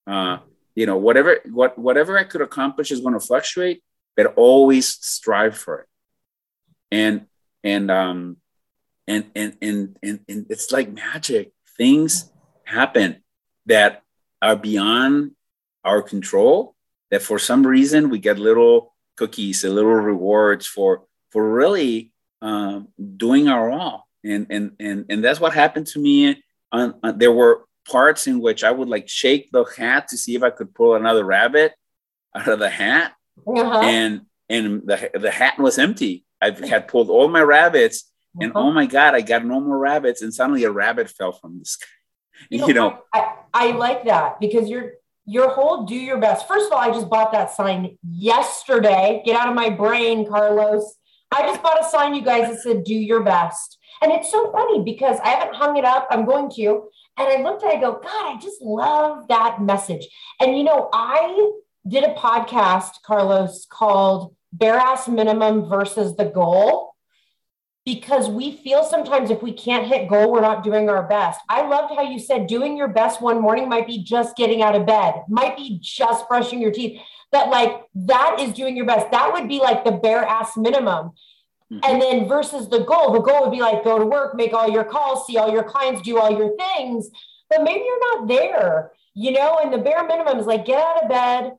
uh, 0.06 0.38
you 0.74 0.86
know, 0.86 0.96
whatever 0.96 1.40
what 1.50 1.78
whatever 1.78 2.18
I 2.18 2.24
could 2.24 2.40
accomplish 2.40 2.90
is 2.90 3.00
going 3.00 3.18
to 3.20 3.26
fluctuate, 3.30 3.82
but 4.16 4.32
always 4.36 4.88
strive 4.88 5.56
for 5.58 5.80
it. 5.80 5.88
And 6.90 7.26
and 7.62 7.90
um 7.90 8.38
and 9.06 9.30
and 9.36 9.56
and 9.60 9.98
and, 10.02 10.20
and 10.26 10.46
it's 10.48 10.72
like 10.72 10.90
magic. 10.90 11.52
Things 11.76 12.32
happen 12.64 13.22
that 13.66 14.02
are 14.40 14.56
beyond 14.56 15.32
our 15.84 16.00
control. 16.02 16.74
That 17.10 17.22
for 17.22 17.38
some 17.38 17.66
reason 17.66 18.10
we 18.10 18.18
get 18.18 18.38
little 18.38 18.94
cookies, 19.16 19.64
a 19.64 19.70
little 19.70 19.90
rewards 19.90 20.66
for 20.66 21.04
for 21.30 21.48
really 21.52 22.12
um, 22.42 22.88
doing 23.16 23.48
our 23.48 23.70
all. 23.70 24.06
And 24.24 24.46
and 24.50 24.72
and 24.78 25.06
and 25.08 25.24
that's 25.24 25.40
what 25.40 25.54
happened 25.54 25.86
to 25.88 25.98
me. 25.98 26.42
On, 26.72 26.94
on, 27.02 27.18
there 27.18 27.32
were 27.32 27.64
parts 27.88 28.26
in 28.26 28.40
which 28.40 28.62
I 28.62 28.70
would 28.70 28.88
like 28.88 29.08
shake 29.08 29.50
the 29.50 29.64
hat 29.64 30.08
to 30.08 30.16
see 30.16 30.34
if 30.34 30.42
I 30.42 30.50
could 30.50 30.74
pull 30.74 30.94
another 30.94 31.24
rabbit 31.24 31.72
out 32.36 32.48
of 32.48 32.58
the 32.58 32.68
hat, 32.68 33.14
uh-huh. 33.46 33.80
and 33.82 34.22
and 34.48 34.82
the 34.84 35.10
the 35.14 35.30
hat 35.30 35.58
was 35.58 35.78
empty. 35.78 36.24
I 36.40 36.50
had 36.50 36.88
pulled 36.88 37.08
all 37.08 37.28
my 37.28 37.42
rabbits, 37.42 38.10
and 38.38 38.52
uh-huh. 38.52 38.60
oh 38.60 38.72
my 38.72 38.86
god, 38.86 39.14
I 39.14 39.22
got 39.22 39.44
no 39.44 39.58
more 39.60 39.78
rabbits, 39.78 40.20
and 40.22 40.34
suddenly 40.34 40.64
a 40.64 40.70
rabbit 40.70 41.10
fell 41.10 41.32
from 41.32 41.58
the 41.58 41.64
sky. 41.64 41.86
You 42.48 42.58
know, 42.60 42.66
you 42.68 42.74
know 42.74 42.98
I, 43.12 43.34
I 43.52 43.70
like 43.72 44.04
that 44.06 44.40
because 44.40 44.70
you're 44.70 44.92
your 45.30 45.48
whole 45.48 45.84
do 45.84 45.94
your 45.94 46.18
best. 46.18 46.48
First 46.48 46.66
of 46.66 46.72
all, 46.72 46.78
I 46.78 46.90
just 46.90 47.08
bought 47.08 47.30
that 47.30 47.54
sign 47.54 47.96
yesterday. 48.02 49.22
Get 49.24 49.36
out 49.36 49.48
of 49.48 49.54
my 49.54 49.70
brain, 49.70 50.28
Carlos. 50.28 50.96
I 51.30 51.42
just 51.42 51.62
bought 51.62 51.80
a 51.80 51.88
sign, 51.88 52.14
you 52.14 52.22
guys, 52.22 52.50
that 52.50 52.60
said 52.60 52.82
do 52.82 52.94
your 52.94 53.22
best. 53.22 53.78
And 54.02 54.10
it's 54.10 54.28
so 54.28 54.50
funny 54.50 54.82
because 54.82 55.20
I 55.22 55.28
haven't 55.28 55.54
hung 55.54 55.76
it 55.76 55.84
up. 55.84 56.08
I'm 56.10 56.24
going 56.24 56.50
to. 56.56 56.88
And 57.16 57.28
I 57.28 57.42
looked 57.42 57.62
at 57.62 57.74
it, 57.74 57.76
I 57.76 57.80
go, 57.80 58.00
God, 58.02 58.36
I 58.36 58.38
just 58.40 58.60
love 58.60 59.28
that 59.28 59.62
message. 59.62 60.08
And 60.40 60.58
you 60.58 60.64
know, 60.64 60.88
I 60.92 61.52
did 61.86 62.02
a 62.02 62.14
podcast, 62.14 63.02
Carlos, 63.06 63.66
called 63.70 64.34
Bare 64.52 64.78
Ass 64.78 65.06
Minimum 65.06 65.68
versus 65.68 66.16
the 66.16 66.24
Goal 66.24 66.89
because 67.84 68.28
we 68.28 68.56
feel 68.58 68.84
sometimes 68.84 69.30
if 69.30 69.42
we 69.42 69.52
can't 69.52 69.86
hit 69.86 70.08
goal, 70.08 70.30
we're 70.30 70.40
not 70.40 70.62
doing 70.62 70.88
our 70.88 71.02
best. 71.02 71.40
I 71.48 71.66
loved 71.66 71.94
how 71.94 72.02
you 72.02 72.18
said 72.18 72.46
doing 72.46 72.76
your 72.76 72.88
best 72.88 73.22
one 73.22 73.40
morning 73.40 73.68
might 73.68 73.86
be 73.86 74.02
just 74.02 74.36
getting 74.36 74.62
out 74.62 74.76
of 74.76 74.86
bed, 74.86 75.22
might 75.28 75.56
be 75.56 75.78
just 75.82 76.28
brushing 76.28 76.60
your 76.60 76.72
teeth. 76.72 77.00
That 77.32 77.48
like 77.48 77.82
that 77.94 78.36
is 78.40 78.52
doing 78.52 78.76
your 78.76 78.86
best. 78.86 79.10
That 79.12 79.32
would 79.32 79.48
be 79.48 79.60
like 79.60 79.84
the 79.84 79.92
bare 79.92 80.24
ass 80.24 80.56
minimum. 80.56 81.12
Mm-hmm. 81.72 81.78
And 81.84 82.02
then 82.02 82.28
versus 82.28 82.68
the 82.68 82.80
goal, 82.80 83.12
the 83.12 83.20
goal 83.20 83.42
would 83.42 83.52
be 83.52 83.60
like 83.60 83.84
go 83.84 83.98
to 83.98 84.04
work, 84.04 84.34
make 84.34 84.52
all 84.52 84.68
your 84.68 84.84
calls, 84.84 85.26
see 85.26 85.36
all 85.36 85.50
your 85.50 85.62
clients, 85.62 86.02
do 86.02 86.18
all 86.18 86.30
your 86.30 86.56
things. 86.56 87.08
But 87.48 87.62
maybe 87.62 87.84
you're 87.84 88.16
not 88.16 88.28
there, 88.28 88.92
you 89.14 89.32
know, 89.32 89.58
and 89.62 89.72
the 89.72 89.78
bare 89.78 90.06
minimum 90.06 90.38
is 90.38 90.46
like 90.46 90.64
get 90.64 90.80
out 90.80 91.02
of 91.04 91.08
bed, 91.08 91.52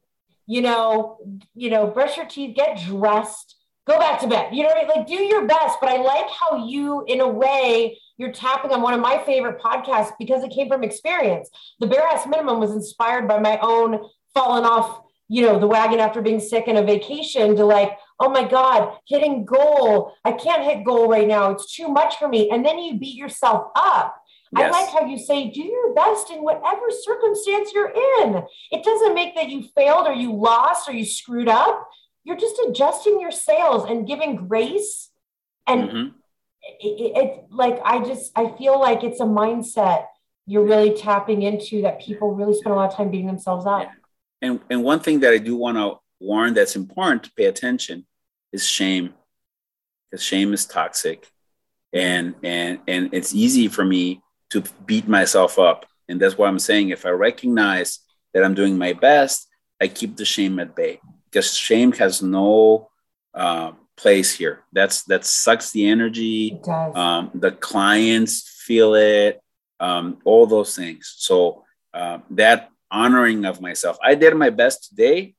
you 0.45 0.61
know, 0.61 1.17
you 1.55 1.69
know, 1.69 1.87
brush 1.87 2.17
your 2.17 2.25
teeth, 2.25 2.55
get 2.55 2.77
dressed, 2.77 3.55
go 3.87 3.97
back 3.97 4.19
to 4.21 4.27
bed. 4.27 4.53
You 4.53 4.63
know, 4.63 4.73
like 4.95 5.07
do 5.07 5.15
your 5.15 5.47
best. 5.47 5.79
But 5.79 5.89
I 5.89 5.97
like 5.97 6.29
how 6.29 6.65
you, 6.67 7.03
in 7.07 7.21
a 7.21 7.27
way, 7.27 7.99
you're 8.17 8.31
tapping 8.31 8.71
on 8.71 8.81
one 8.81 8.93
of 8.93 8.99
my 8.99 9.21
favorite 9.25 9.59
podcasts 9.59 10.11
because 10.19 10.43
it 10.43 10.51
came 10.51 10.67
from 10.67 10.83
experience. 10.83 11.49
The 11.79 11.87
bare 11.87 12.07
ass 12.07 12.27
minimum 12.27 12.59
was 12.59 12.71
inspired 12.71 13.27
by 13.27 13.39
my 13.39 13.57
own 13.59 13.99
falling 14.33 14.65
off, 14.65 15.01
you 15.27 15.41
know, 15.41 15.59
the 15.59 15.67
wagon 15.67 15.99
after 15.99 16.21
being 16.21 16.39
sick 16.39 16.65
and 16.67 16.77
a 16.77 16.83
vacation 16.83 17.55
to 17.55 17.65
like, 17.65 17.97
oh 18.19 18.29
my 18.29 18.47
God, 18.47 18.97
hitting 19.07 19.45
goal. 19.45 20.13
I 20.23 20.33
can't 20.33 20.63
hit 20.63 20.85
goal 20.85 21.09
right 21.09 21.27
now. 21.27 21.49
It's 21.51 21.75
too 21.75 21.87
much 21.87 22.17
for 22.17 22.27
me. 22.27 22.49
And 22.51 22.65
then 22.65 22.77
you 22.77 22.99
beat 22.99 23.15
yourself 23.15 23.71
up. 23.75 24.17
Yes. 24.55 24.73
I 24.73 24.81
like 24.81 24.89
how 24.89 25.07
you 25.07 25.17
say, 25.17 25.49
do 25.49 25.61
your 25.61 25.93
best 25.93 26.29
in 26.29 26.43
whatever 26.43 26.81
circumstance 26.91 27.71
you're 27.73 27.93
in. 28.21 28.43
It 28.71 28.83
doesn't 28.83 29.15
make 29.15 29.33
that 29.35 29.49
you 29.49 29.63
failed 29.75 30.07
or 30.07 30.13
you 30.13 30.33
lost 30.33 30.89
or 30.89 30.91
you 30.91 31.05
screwed 31.05 31.47
up. 31.47 31.87
You're 32.23 32.37
just 32.37 32.55
adjusting 32.67 33.19
your 33.19 33.31
sails 33.31 33.89
and 33.89 34.07
giving 34.07 34.47
grace. 34.47 35.09
And 35.67 35.89
mm-hmm. 35.89 36.07
it, 36.79 37.01
it, 37.01 37.17
it, 37.17 37.45
like, 37.51 37.79
I 37.83 38.03
just, 38.03 38.31
I 38.35 38.51
feel 38.57 38.79
like 38.79 39.03
it's 39.03 39.19
a 39.19 39.25
mindset 39.25 40.05
you're 40.47 40.65
really 40.65 40.93
tapping 40.93 41.43
into 41.43 41.83
that 41.83 42.01
people 42.01 42.33
really 42.33 42.53
spend 42.53 42.73
a 42.73 42.75
lot 42.75 42.89
of 42.89 42.95
time 42.95 43.11
beating 43.11 43.27
themselves 43.27 43.65
up. 43.65 43.83
Yeah. 43.83 43.89
And, 44.41 44.59
and 44.69 44.83
one 44.83 44.99
thing 44.99 45.19
that 45.21 45.33
I 45.33 45.37
do 45.37 45.55
want 45.55 45.77
to 45.77 45.99
warn 46.19 46.53
that's 46.53 46.75
important 46.75 47.23
to 47.23 47.31
pay 47.37 47.45
attention 47.45 48.05
is 48.51 48.65
shame 48.65 49.13
because 50.09 50.23
shame 50.23 50.53
is 50.53 50.65
toxic 50.65 51.27
and 51.93 52.35
and 52.43 52.79
and 52.87 53.09
it's 53.13 53.33
easy 53.33 53.67
for 53.67 53.83
me 53.83 54.21
to 54.49 54.63
beat 54.85 55.07
myself 55.07 55.57
up 55.57 55.85
and 56.07 56.21
that's 56.21 56.37
why 56.37 56.47
i'm 56.47 56.59
saying 56.59 56.89
if 56.89 57.05
i 57.05 57.09
recognize 57.09 57.99
that 58.33 58.43
i'm 58.43 58.53
doing 58.53 58.77
my 58.77 58.93
best 58.93 59.47
i 59.81 59.87
keep 59.87 60.15
the 60.15 60.25
shame 60.25 60.59
at 60.59 60.75
bay 60.75 60.99
because 61.31 61.55
shame 61.55 61.91
has 61.93 62.21
no 62.21 62.89
uh, 63.33 63.71
place 63.95 64.35
here 64.35 64.63
that's 64.73 65.03
that 65.03 65.25
sucks 65.25 65.71
the 65.71 65.87
energy 65.87 66.59
um, 66.95 67.31
the 67.33 67.51
clients 67.51 68.63
feel 68.65 68.95
it 68.95 69.41
um, 69.79 70.17
all 70.25 70.45
those 70.45 70.75
things 70.75 71.13
so 71.17 71.63
uh, 71.93 72.19
that 72.29 72.69
honoring 72.89 73.45
of 73.45 73.61
myself 73.61 73.97
i 74.03 74.13
did 74.15 74.35
my 74.35 74.49
best 74.49 74.89
today 74.89 75.33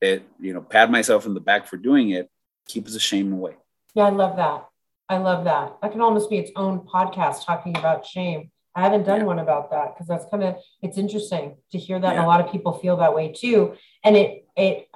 it, 0.00 0.26
you 0.40 0.52
know, 0.52 0.60
pat 0.60 0.90
myself 0.90 1.26
in 1.26 1.34
the 1.34 1.40
back 1.40 1.66
for 1.66 1.76
doing 1.76 2.10
it, 2.10 2.30
keeps 2.66 2.92
the 2.92 3.00
shame 3.00 3.32
away. 3.32 3.56
Yeah, 3.94 4.04
I 4.04 4.10
love 4.10 4.36
that. 4.36 4.66
I 5.08 5.18
love 5.18 5.44
that. 5.44 5.76
That 5.82 5.92
can 5.92 6.00
almost 6.00 6.30
be 6.30 6.38
its 6.38 6.52
own 6.56 6.80
podcast 6.80 7.44
talking 7.44 7.76
about 7.76 8.06
shame. 8.06 8.50
I 8.74 8.82
haven't 8.82 9.02
done 9.04 9.20
yeah. 9.20 9.26
one 9.26 9.40
about 9.40 9.70
that 9.72 9.94
because 9.94 10.06
that's 10.06 10.24
kind 10.30 10.44
of 10.44 10.56
it's 10.80 10.96
interesting 10.96 11.56
to 11.72 11.78
hear 11.78 11.98
that. 11.98 12.12
Yeah. 12.12 12.12
And 12.12 12.24
a 12.24 12.28
lot 12.28 12.40
of 12.40 12.52
people 12.52 12.78
feel 12.78 12.96
that 12.98 13.14
way 13.14 13.32
too. 13.32 13.74
And 14.04 14.16
it 14.16 14.46
it 14.56 14.88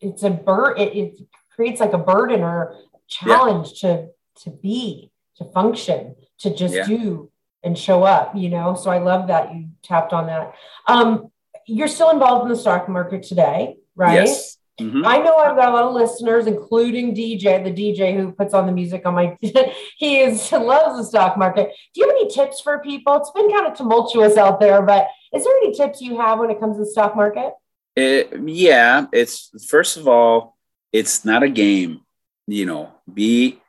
it's 0.00 0.22
a 0.22 0.30
burden. 0.30 0.82
It, 0.82 0.96
it, 0.96 1.20
creates 1.54 1.80
like 1.80 1.92
a 1.92 1.98
burden 1.98 2.42
or 2.42 2.76
challenge 3.08 3.82
yeah. 3.82 3.96
to 3.96 4.08
to 4.42 4.50
be, 4.50 5.10
to 5.36 5.44
function, 5.46 6.14
to 6.38 6.54
just 6.54 6.86
do 6.86 7.32
and 7.64 7.76
show 7.76 8.04
up. 8.04 8.36
You 8.36 8.48
know. 8.48 8.74
So 8.74 8.90
I 8.90 8.98
love 8.98 9.26
that 9.28 9.54
you 9.54 9.70
tapped 9.82 10.12
on 10.12 10.26
that. 10.26 10.54
Um, 10.86 11.32
you're 11.66 11.88
still 11.88 12.10
involved 12.10 12.44
in 12.44 12.48
the 12.48 12.56
stock 12.56 12.88
market 12.88 13.24
today 13.24 13.76
right? 13.98 14.14
Yes. 14.14 14.56
Mm-hmm. 14.80 15.04
I 15.04 15.18
know 15.18 15.36
I've 15.36 15.56
got 15.56 15.70
a 15.70 15.72
lot 15.72 15.84
of 15.86 15.94
listeners, 15.94 16.46
including 16.46 17.12
DJ, 17.12 17.64
the 17.64 17.72
DJ 17.72 18.16
who 18.16 18.30
puts 18.30 18.54
on 18.54 18.66
the 18.66 18.72
music 18.72 19.02
on 19.04 19.14
my. 19.16 19.36
he 19.96 20.20
is 20.20 20.52
loves 20.52 20.96
the 20.96 21.04
stock 21.04 21.36
market. 21.36 21.72
Do 21.92 22.00
you 22.00 22.06
have 22.06 22.16
any 22.16 22.30
tips 22.30 22.60
for 22.60 22.78
people? 22.78 23.16
It's 23.16 23.32
been 23.32 23.50
kind 23.50 23.66
of 23.66 23.76
tumultuous 23.76 24.36
out 24.36 24.60
there, 24.60 24.80
but 24.82 25.08
is 25.34 25.42
there 25.42 25.56
any 25.56 25.74
tips 25.74 26.00
you 26.00 26.16
have 26.20 26.38
when 26.38 26.50
it 26.50 26.60
comes 26.60 26.76
to 26.76 26.84
the 26.84 26.90
stock 26.90 27.16
market? 27.16 27.54
It, 27.98 28.40
yeah, 28.46 29.06
it's 29.12 29.50
first 29.68 29.96
of 29.96 30.06
all, 30.06 30.56
it's 30.92 31.24
not 31.24 31.42
a 31.42 31.48
game. 31.48 32.02
You 32.46 32.64
know, 32.64 32.92
be 33.12 33.60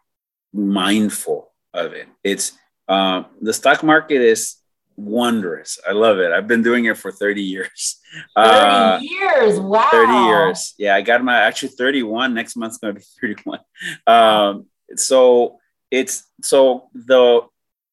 mindful 0.54 1.52
of 1.74 1.94
it. 1.94 2.08
It's 2.24 2.52
uh, 2.88 3.24
the 3.42 3.54
stock 3.54 3.82
market 3.82 4.22
is 4.22 4.58
wondrous. 4.96 5.80
I 5.88 5.94
love 5.94 6.20
it. 6.20 6.32
I've 6.32 6.48
been 6.48 6.62
doing 6.62 6.86
it 6.86 6.98
for 6.98 7.12
30 7.12 7.42
years. 7.42 8.00
30 8.38 8.50
uh, 8.50 9.00
years. 9.02 9.60
Wow. 9.60 9.90
30 9.92 10.14
years. 10.14 10.76
Yeah, 10.78 10.96
I 10.96 11.02
got 11.02 11.24
my 11.24 11.40
actually 11.42 11.70
31. 11.70 12.36
Next 12.36 12.56
month's 12.56 12.78
going 12.78 12.94
to 12.94 13.00
be 13.00 13.06
31. 13.22 13.60
Um, 14.06 14.68
so 14.96 15.58
it's 15.90 16.24
so 16.44 16.90
the 16.94 17.48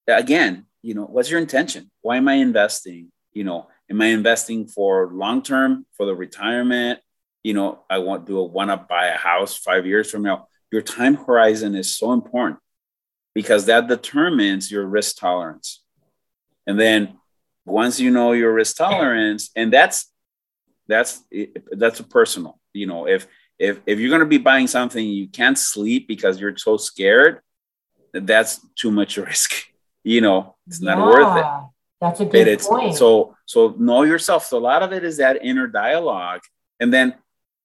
again, 0.07 0.66
you 0.83 0.92
know, 0.92 1.07
what's 1.07 1.31
your 1.31 1.40
intention? 1.40 1.90
Why 2.03 2.18
am 2.18 2.29
I 2.29 2.35
investing? 2.35 3.11
You 3.33 3.44
know, 3.44 3.68
am 3.90 4.01
I 4.01 4.07
investing 4.07 4.66
for 4.66 5.11
long 5.12 5.42
term 5.42 5.87
for 5.96 6.07
the 6.07 6.14
retirement? 6.14 7.01
You 7.42 7.55
know, 7.55 7.85
I 7.88 7.99
want 7.99 8.27
do 8.27 8.38
a 8.38 8.44
want 8.44 8.70
to 8.70 8.77
buy 8.77 9.07
a 9.07 9.16
house 9.16 9.57
five 9.57 9.87
years 9.87 10.11
from 10.11 10.22
now. 10.22 10.49
Your 10.72 10.83
time 10.83 11.14
horizon 11.14 11.75
is 11.75 11.96
so 11.96 12.12
important 12.12 12.59
because 13.35 13.66
that 13.66 13.87
determines 13.87 14.70
your 14.70 14.87
risk 14.87 15.18
tolerance 15.18 15.83
and 16.66 16.79
then 16.79 17.18
once 17.64 18.01
you 18.01 18.11
know 18.11 18.33
your 18.33 18.53
risk 18.53 18.77
tolerance, 18.77 19.51
and 19.57 19.72
that's 19.72 20.11
that's 20.88 21.22
that's 21.72 22.01
personal, 22.03 22.61
you 22.72 22.87
know, 22.87 23.07
if 23.07 23.27
if 23.59 23.81
if 23.87 23.99
you're 23.99 24.11
gonna 24.11 24.27
be 24.27 24.38
buying 24.38 24.66
something 24.66 25.05
you 25.05 25.29
can't 25.29 25.59
sleep 25.59 26.09
because 26.09 26.40
you're 26.40 26.57
so 26.57 26.77
scared, 26.77 27.40
that's 28.12 28.61
too 28.77 28.90
much 28.90 29.16
risk. 29.16 29.53
You 30.03 30.20
know, 30.20 30.57
it's 30.66 30.81
not 30.81 30.99
yeah, 30.99 31.05
worth 31.05 31.38
it. 31.38 31.70
That's 32.00 32.20
a 32.20 32.26
good 32.26 32.48
it's, 32.48 32.66
point. 32.66 32.94
So 32.94 33.37
so 33.46 33.74
know 33.78 34.02
yourself. 34.02 34.46
So 34.46 34.59
a 34.59 34.61
lot 34.61 34.82
of 34.82 34.92
it 34.92 35.04
is 35.04 35.16
that 35.18 35.44
inner 35.44 35.66
dialogue, 35.66 36.42
and 36.78 36.92
then 36.92 37.14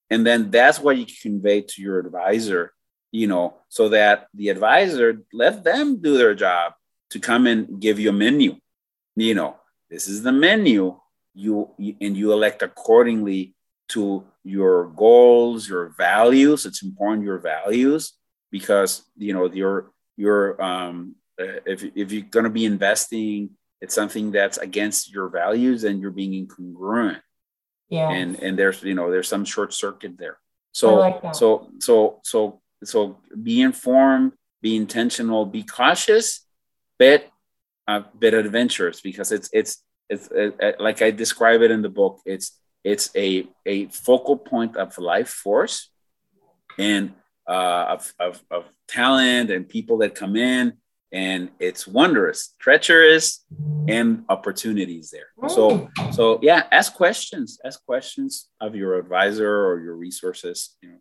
and 0.10 0.26
then 0.26 0.52
that's 0.52 0.80
what 0.80 0.98
you 0.98 1.06
convey 1.22 1.62
to 1.62 1.82
your 1.82 2.00
advisor 2.00 2.74
you 3.14 3.28
know 3.28 3.58
so 3.68 3.90
that 3.90 4.28
the 4.34 4.48
advisor 4.48 5.22
let 5.34 5.66
them 5.66 6.02
do 6.02 6.18
their 6.18 6.34
job 6.34 6.72
to 7.10 7.20
come 7.20 7.46
and 7.46 7.82
give 7.82 8.00
you 8.00 8.10
a 8.10 8.14
menu 8.14 8.56
you 9.16 9.34
know, 9.34 9.58
this 9.90 10.08
is 10.08 10.24
the 10.24 10.32
menu. 10.32 10.98
You, 11.34 11.70
and 11.80 12.18
you 12.18 12.34
elect 12.34 12.62
accordingly 12.62 13.56
to 13.90 14.26
your 14.44 14.88
goals, 14.88 15.68
your 15.68 15.90
values. 15.90 16.66
It's 16.66 16.84
important 16.84 17.24
your 17.24 17.38
values 17.38 18.14
because 18.52 19.04
you 19.16 19.34
know 19.34 19.50
your 19.52 19.92
your 20.18 20.62
um, 20.62 21.16
uh, 21.40 21.64
if 21.66 21.84
if 21.96 22.12
you're 22.12 22.24
going 22.24 22.44
to 22.44 22.50
be 22.50 22.66
investing, 22.66 23.52
it's 23.82 23.96
something 23.96 24.32
that's 24.32 24.58
against 24.58 25.12
your 25.12 25.28
values 25.28 25.84
and 25.84 26.00
you're 26.00 26.12
being 26.12 26.48
incongruent. 26.48 27.22
Yeah. 27.90 28.10
And 28.10 28.42
and 28.42 28.58
there's 28.58 28.82
you 28.84 28.94
know 28.94 29.12
there's 29.12 29.28
some 29.28 29.44
short 29.44 29.74
circuit 29.74 30.18
there. 30.18 30.38
So 30.72 30.96
like 30.96 31.36
so 31.36 31.68
so 31.80 32.22
so 32.24 32.62
so 32.84 33.20
be 33.42 33.62
informed, 33.62 34.34
be 34.62 34.76
intentional, 34.76 35.46
be 35.46 35.64
cautious, 35.64 36.46
but 36.98 37.28
a 37.88 38.06
bit 38.18 38.34
adventurous 38.34 39.02
because 39.02 39.32
it's 39.32 39.50
it's 39.52 39.84
it's 40.10 40.32
uh, 40.32 40.52
uh, 40.62 40.72
like 40.80 41.02
I 41.02 41.12
describe 41.12 41.62
it 41.62 41.72
in 41.72 41.82
the 41.82 41.90
book. 41.90 42.22
It's 42.26 42.58
it's 42.84 43.10
a 43.16 43.48
a 43.66 43.88
focal 43.88 44.38
point 44.38 44.78
of 44.78 44.98
life 44.98 45.30
force 45.30 45.90
and 46.78 47.14
uh, 47.48 47.86
of, 47.90 48.14
of, 48.20 48.44
of 48.50 48.66
talent 48.88 49.52
and 49.52 49.68
people 49.68 49.98
that 49.98 50.16
come 50.16 50.36
in 50.36 50.78
and 51.12 51.50
it's 51.60 51.88
wondrous 51.88 52.56
treacherous 52.60 53.46
and 53.88 54.24
opportunities 54.30 55.12
there. 55.12 55.50
So 55.50 55.90
so 56.12 56.40
yeah 56.42 56.64
ask 56.72 56.94
questions. 56.94 57.60
Ask 57.66 57.84
questions 57.86 58.50
of 58.60 58.76
your 58.76 58.96
advisor 58.96 59.66
or 59.68 59.82
your 59.82 59.96
resources 59.96 60.76
you 60.82 60.90
know. 60.90 60.98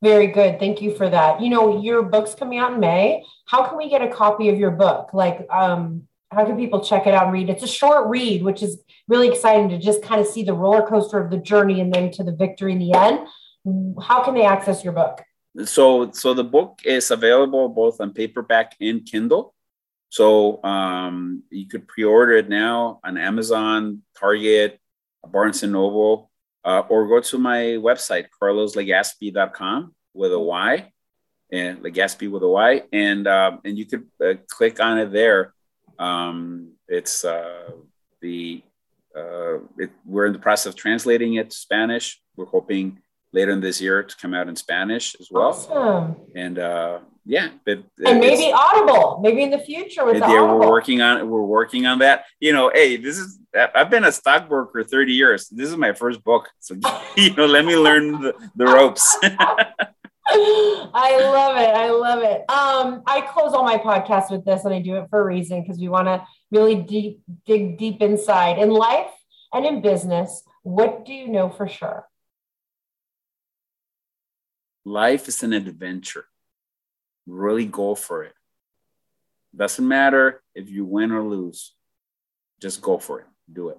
Very 0.00 0.28
good. 0.28 0.60
Thank 0.60 0.80
you 0.80 0.94
for 0.94 1.08
that. 1.08 1.40
You 1.40 1.50
know 1.50 1.80
your 1.82 2.02
book's 2.02 2.34
coming 2.34 2.58
out 2.58 2.72
in 2.74 2.80
may. 2.80 3.24
How 3.46 3.66
can 3.66 3.76
we 3.76 3.88
get 3.88 4.02
a 4.02 4.08
copy 4.08 4.48
of 4.48 4.58
your 4.58 4.70
book? 4.70 5.10
Like 5.12 5.46
um 5.50 6.08
how 6.30 6.44
can 6.44 6.56
people 6.56 6.84
check 6.84 7.06
it 7.06 7.14
out 7.14 7.24
and 7.24 7.32
read? 7.32 7.48
It's 7.48 7.62
a 7.62 7.68
short 7.68 8.08
read, 8.08 8.42
which 8.42 8.62
is 8.62 8.82
really 9.06 9.28
exciting 9.28 9.70
to 9.70 9.78
just 9.78 10.02
kind 10.02 10.20
of 10.20 10.26
see 10.26 10.42
the 10.42 10.52
roller 10.52 10.86
coaster 10.86 11.18
of 11.18 11.30
the 11.30 11.38
journey 11.38 11.80
and 11.80 11.92
then 11.92 12.10
to 12.12 12.24
the 12.24 12.32
victory 12.32 12.72
in 12.72 12.78
the 12.78 12.92
end. 12.92 13.26
How 14.02 14.22
can 14.22 14.34
they 14.34 14.44
access 14.44 14.84
your 14.84 14.92
book? 14.92 15.22
So, 15.64 16.10
so 16.12 16.34
the 16.34 16.44
book 16.44 16.80
is 16.84 17.10
available 17.10 17.68
both 17.68 18.00
on 18.00 18.12
paperback 18.12 18.76
and 18.80 19.04
Kindle. 19.04 19.54
So 20.10 20.62
um, 20.64 21.42
you 21.50 21.66
could 21.66 21.86
pre-order 21.86 22.36
it 22.36 22.48
now 22.48 23.00
on 23.04 23.18
Amazon, 23.18 24.02
Target, 24.18 24.80
Barnes 25.26 25.62
and 25.62 25.72
Noble, 25.72 26.30
uh, 26.64 26.82
or 26.88 27.06
go 27.08 27.20
to 27.20 27.38
my 27.38 27.76
website, 27.76 28.26
carloslegaspi.com 28.40 29.94
with 30.14 30.32
a 30.32 30.38
Y, 30.38 30.92
and 31.52 31.78
Legaspi 31.80 32.30
with 32.30 32.42
a 32.42 32.48
Y, 32.48 32.82
and 32.92 33.26
uh, 33.26 33.58
and 33.64 33.76
you 33.76 33.84
could 33.84 34.06
uh, 34.24 34.34
click 34.48 34.80
on 34.80 34.98
it 34.98 35.12
there 35.12 35.52
um, 35.98 36.72
it's 36.86 37.24
uh, 37.24 37.70
the 38.20 38.62
uh, 39.16 39.56
it, 39.78 39.90
we're 40.04 40.26
in 40.26 40.32
the 40.32 40.38
process 40.38 40.66
of 40.66 40.76
translating 40.76 41.34
it 41.34 41.50
to 41.50 41.56
Spanish. 41.56 42.22
We're 42.36 42.46
hoping 42.46 43.00
later 43.32 43.52
in 43.52 43.60
this 43.60 43.80
year 43.80 44.02
to 44.02 44.16
come 44.16 44.34
out 44.34 44.48
in 44.48 44.56
Spanish 44.56 45.16
as 45.20 45.28
well. 45.30 45.48
Awesome. 45.48 46.16
And 46.34 46.58
uh, 46.58 47.00
yeah, 47.24 47.50
but 47.66 47.82
and 48.04 48.20
maybe 48.20 48.52
Audible, 48.52 49.20
maybe 49.22 49.42
in 49.42 49.50
the 49.50 49.58
future 49.58 50.04
with 50.04 50.14
the 50.14 50.20
yeah, 50.20 50.42
we're 50.42 50.68
working 50.68 51.02
on 51.02 51.28
we're 51.28 51.42
working 51.42 51.86
on 51.86 51.98
that. 51.98 52.24
You 52.40 52.52
know, 52.52 52.70
hey, 52.72 52.96
this 52.96 53.18
is 53.18 53.38
I've 53.74 53.90
been 53.90 54.04
a 54.04 54.12
stockbroker 54.12 54.82
30 54.82 55.12
years. 55.12 55.48
This 55.48 55.68
is 55.68 55.76
my 55.76 55.92
first 55.92 56.24
book, 56.24 56.48
so 56.58 56.74
you 57.16 57.34
know, 57.34 57.46
let 57.46 57.64
me 57.64 57.76
learn 57.76 58.12
the, 58.22 58.34
the 58.56 58.64
ropes. 58.64 59.18
I 60.30 61.20
love 61.22 61.56
it. 61.56 61.74
I 61.74 61.90
love 61.90 62.22
it. 62.22 62.50
Um, 62.50 63.02
I 63.06 63.22
close 63.32 63.52
all 63.52 63.64
my 63.64 63.78
podcasts 63.78 64.30
with 64.30 64.44
this, 64.44 64.64
and 64.64 64.74
I 64.74 64.80
do 64.80 64.96
it 64.96 65.08
for 65.10 65.20
a 65.20 65.24
reason 65.24 65.62
because 65.62 65.78
we 65.78 65.88
want 65.88 66.06
to 66.06 66.26
really 66.50 66.76
deep 66.76 67.20
dig 67.44 67.78
deep 67.78 68.00
inside 68.00 68.58
in 68.58 68.70
life 68.70 69.10
and 69.52 69.66
in 69.66 69.82
business. 69.82 70.42
What 70.62 71.04
do 71.04 71.12
you 71.12 71.28
know 71.28 71.48
for 71.50 71.68
sure? 71.68 72.06
Life 74.84 75.28
is 75.28 75.42
an 75.42 75.52
adventure. 75.52 76.24
Really 77.26 77.66
go 77.66 77.94
for 77.94 78.24
it. 78.24 78.34
Doesn't 79.54 79.86
matter 79.86 80.42
if 80.54 80.68
you 80.70 80.84
win 80.84 81.12
or 81.12 81.22
lose. 81.22 81.74
Just 82.60 82.80
go 82.80 82.98
for 82.98 83.20
it. 83.20 83.26
Do 83.52 83.70
it. 83.70 83.78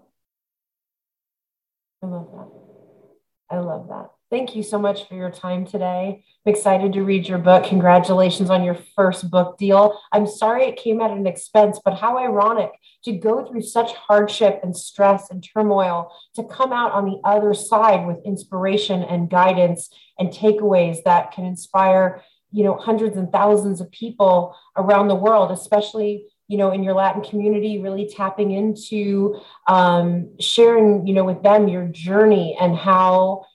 I 2.01 2.07
love 2.07 2.27
that. 2.31 3.55
I 3.55 3.59
love 3.59 3.87
that. 3.89 4.09
Thank 4.31 4.55
you 4.55 4.61
so 4.61 4.77
much 4.77 5.07
for 5.07 5.15
your 5.15 5.31
time 5.31 5.65
today. 5.65 6.23
I'm 6.45 6.53
excited 6.53 6.93
to 6.93 7.01
read 7.01 7.27
your 7.27 7.39
book. 7.39 7.63
Congratulations 7.63 8.51
on 8.51 8.63
your 8.63 8.77
first 8.95 9.31
book 9.31 9.57
deal. 9.57 9.99
I'm 10.11 10.27
sorry 10.27 10.65
it 10.65 10.77
came 10.77 11.01
at 11.01 11.09
an 11.09 11.25
expense, 11.25 11.79
but 11.83 11.95
how 11.95 12.19
ironic 12.19 12.69
to 13.05 13.11
go 13.13 13.43
through 13.43 13.63
such 13.63 13.91
hardship 13.93 14.59
and 14.61 14.77
stress 14.77 15.31
and 15.31 15.43
turmoil 15.43 16.11
to 16.35 16.43
come 16.43 16.71
out 16.71 16.91
on 16.91 17.05
the 17.05 17.19
other 17.23 17.55
side 17.55 18.05
with 18.05 18.19
inspiration 18.23 19.01
and 19.01 19.31
guidance 19.31 19.89
and 20.19 20.29
takeaways 20.29 21.01
that 21.05 21.31
can 21.31 21.43
inspire, 21.43 22.21
you 22.51 22.63
know, 22.63 22.77
hundreds 22.77 23.17
and 23.17 23.31
thousands 23.31 23.81
of 23.81 23.91
people 23.91 24.55
around 24.77 25.07
the 25.07 25.15
world, 25.15 25.49
especially 25.49 26.27
you 26.47 26.57
know 26.57 26.71
in 26.71 26.81
your 26.81 26.95
latin 26.95 27.21
community 27.21 27.79
really 27.79 28.09
tapping 28.09 28.51
into 28.51 29.39
um, 29.67 30.31
sharing 30.39 31.05
you 31.05 31.13
know 31.13 31.23
with 31.23 31.43
them 31.43 31.67
your 31.67 31.85
journey 31.85 32.57
and 32.59 32.75
how 32.75 33.45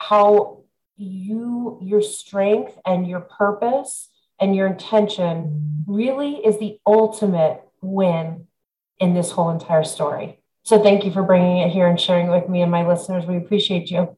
how 0.00 0.62
you 0.96 1.78
your 1.82 2.02
strength 2.02 2.78
and 2.84 3.06
your 3.06 3.20
purpose 3.20 4.08
and 4.40 4.56
your 4.56 4.66
intention 4.66 5.84
really 5.86 6.36
is 6.36 6.58
the 6.58 6.78
ultimate 6.86 7.62
win 7.82 8.46
in 8.98 9.14
this 9.14 9.30
whole 9.30 9.50
entire 9.50 9.84
story. 9.84 10.38
So 10.62 10.82
thank 10.82 11.04
you 11.04 11.12
for 11.12 11.22
bringing 11.22 11.58
it 11.58 11.70
here 11.70 11.86
and 11.86 12.00
sharing 12.00 12.28
it 12.28 12.30
with 12.30 12.48
me 12.48 12.62
and 12.62 12.70
my 12.70 12.86
listeners. 12.86 13.26
We 13.26 13.36
appreciate 13.36 13.90
you. 13.90 14.16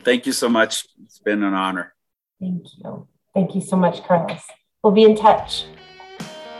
Thank 0.00 0.26
you 0.26 0.32
so 0.32 0.48
much. 0.48 0.86
It's 1.04 1.18
been 1.18 1.42
an 1.42 1.54
honor. 1.54 1.94
Thank 2.40 2.66
you. 2.78 3.08
Thank 3.34 3.54
you 3.54 3.60
so 3.60 3.76
much, 3.76 4.02
Carlos. 4.04 4.42
We'll 4.82 4.92
be 4.92 5.04
in 5.04 5.16
touch. 5.16 5.66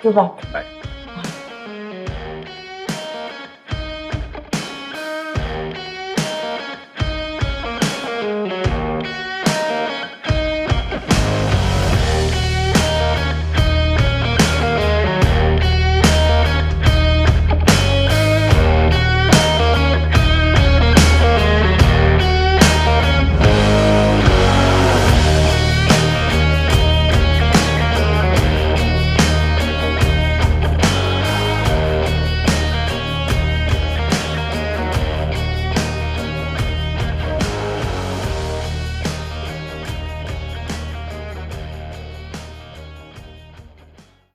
Good 0.02 0.14
luck. 0.14 0.40
Bye. 0.52 0.79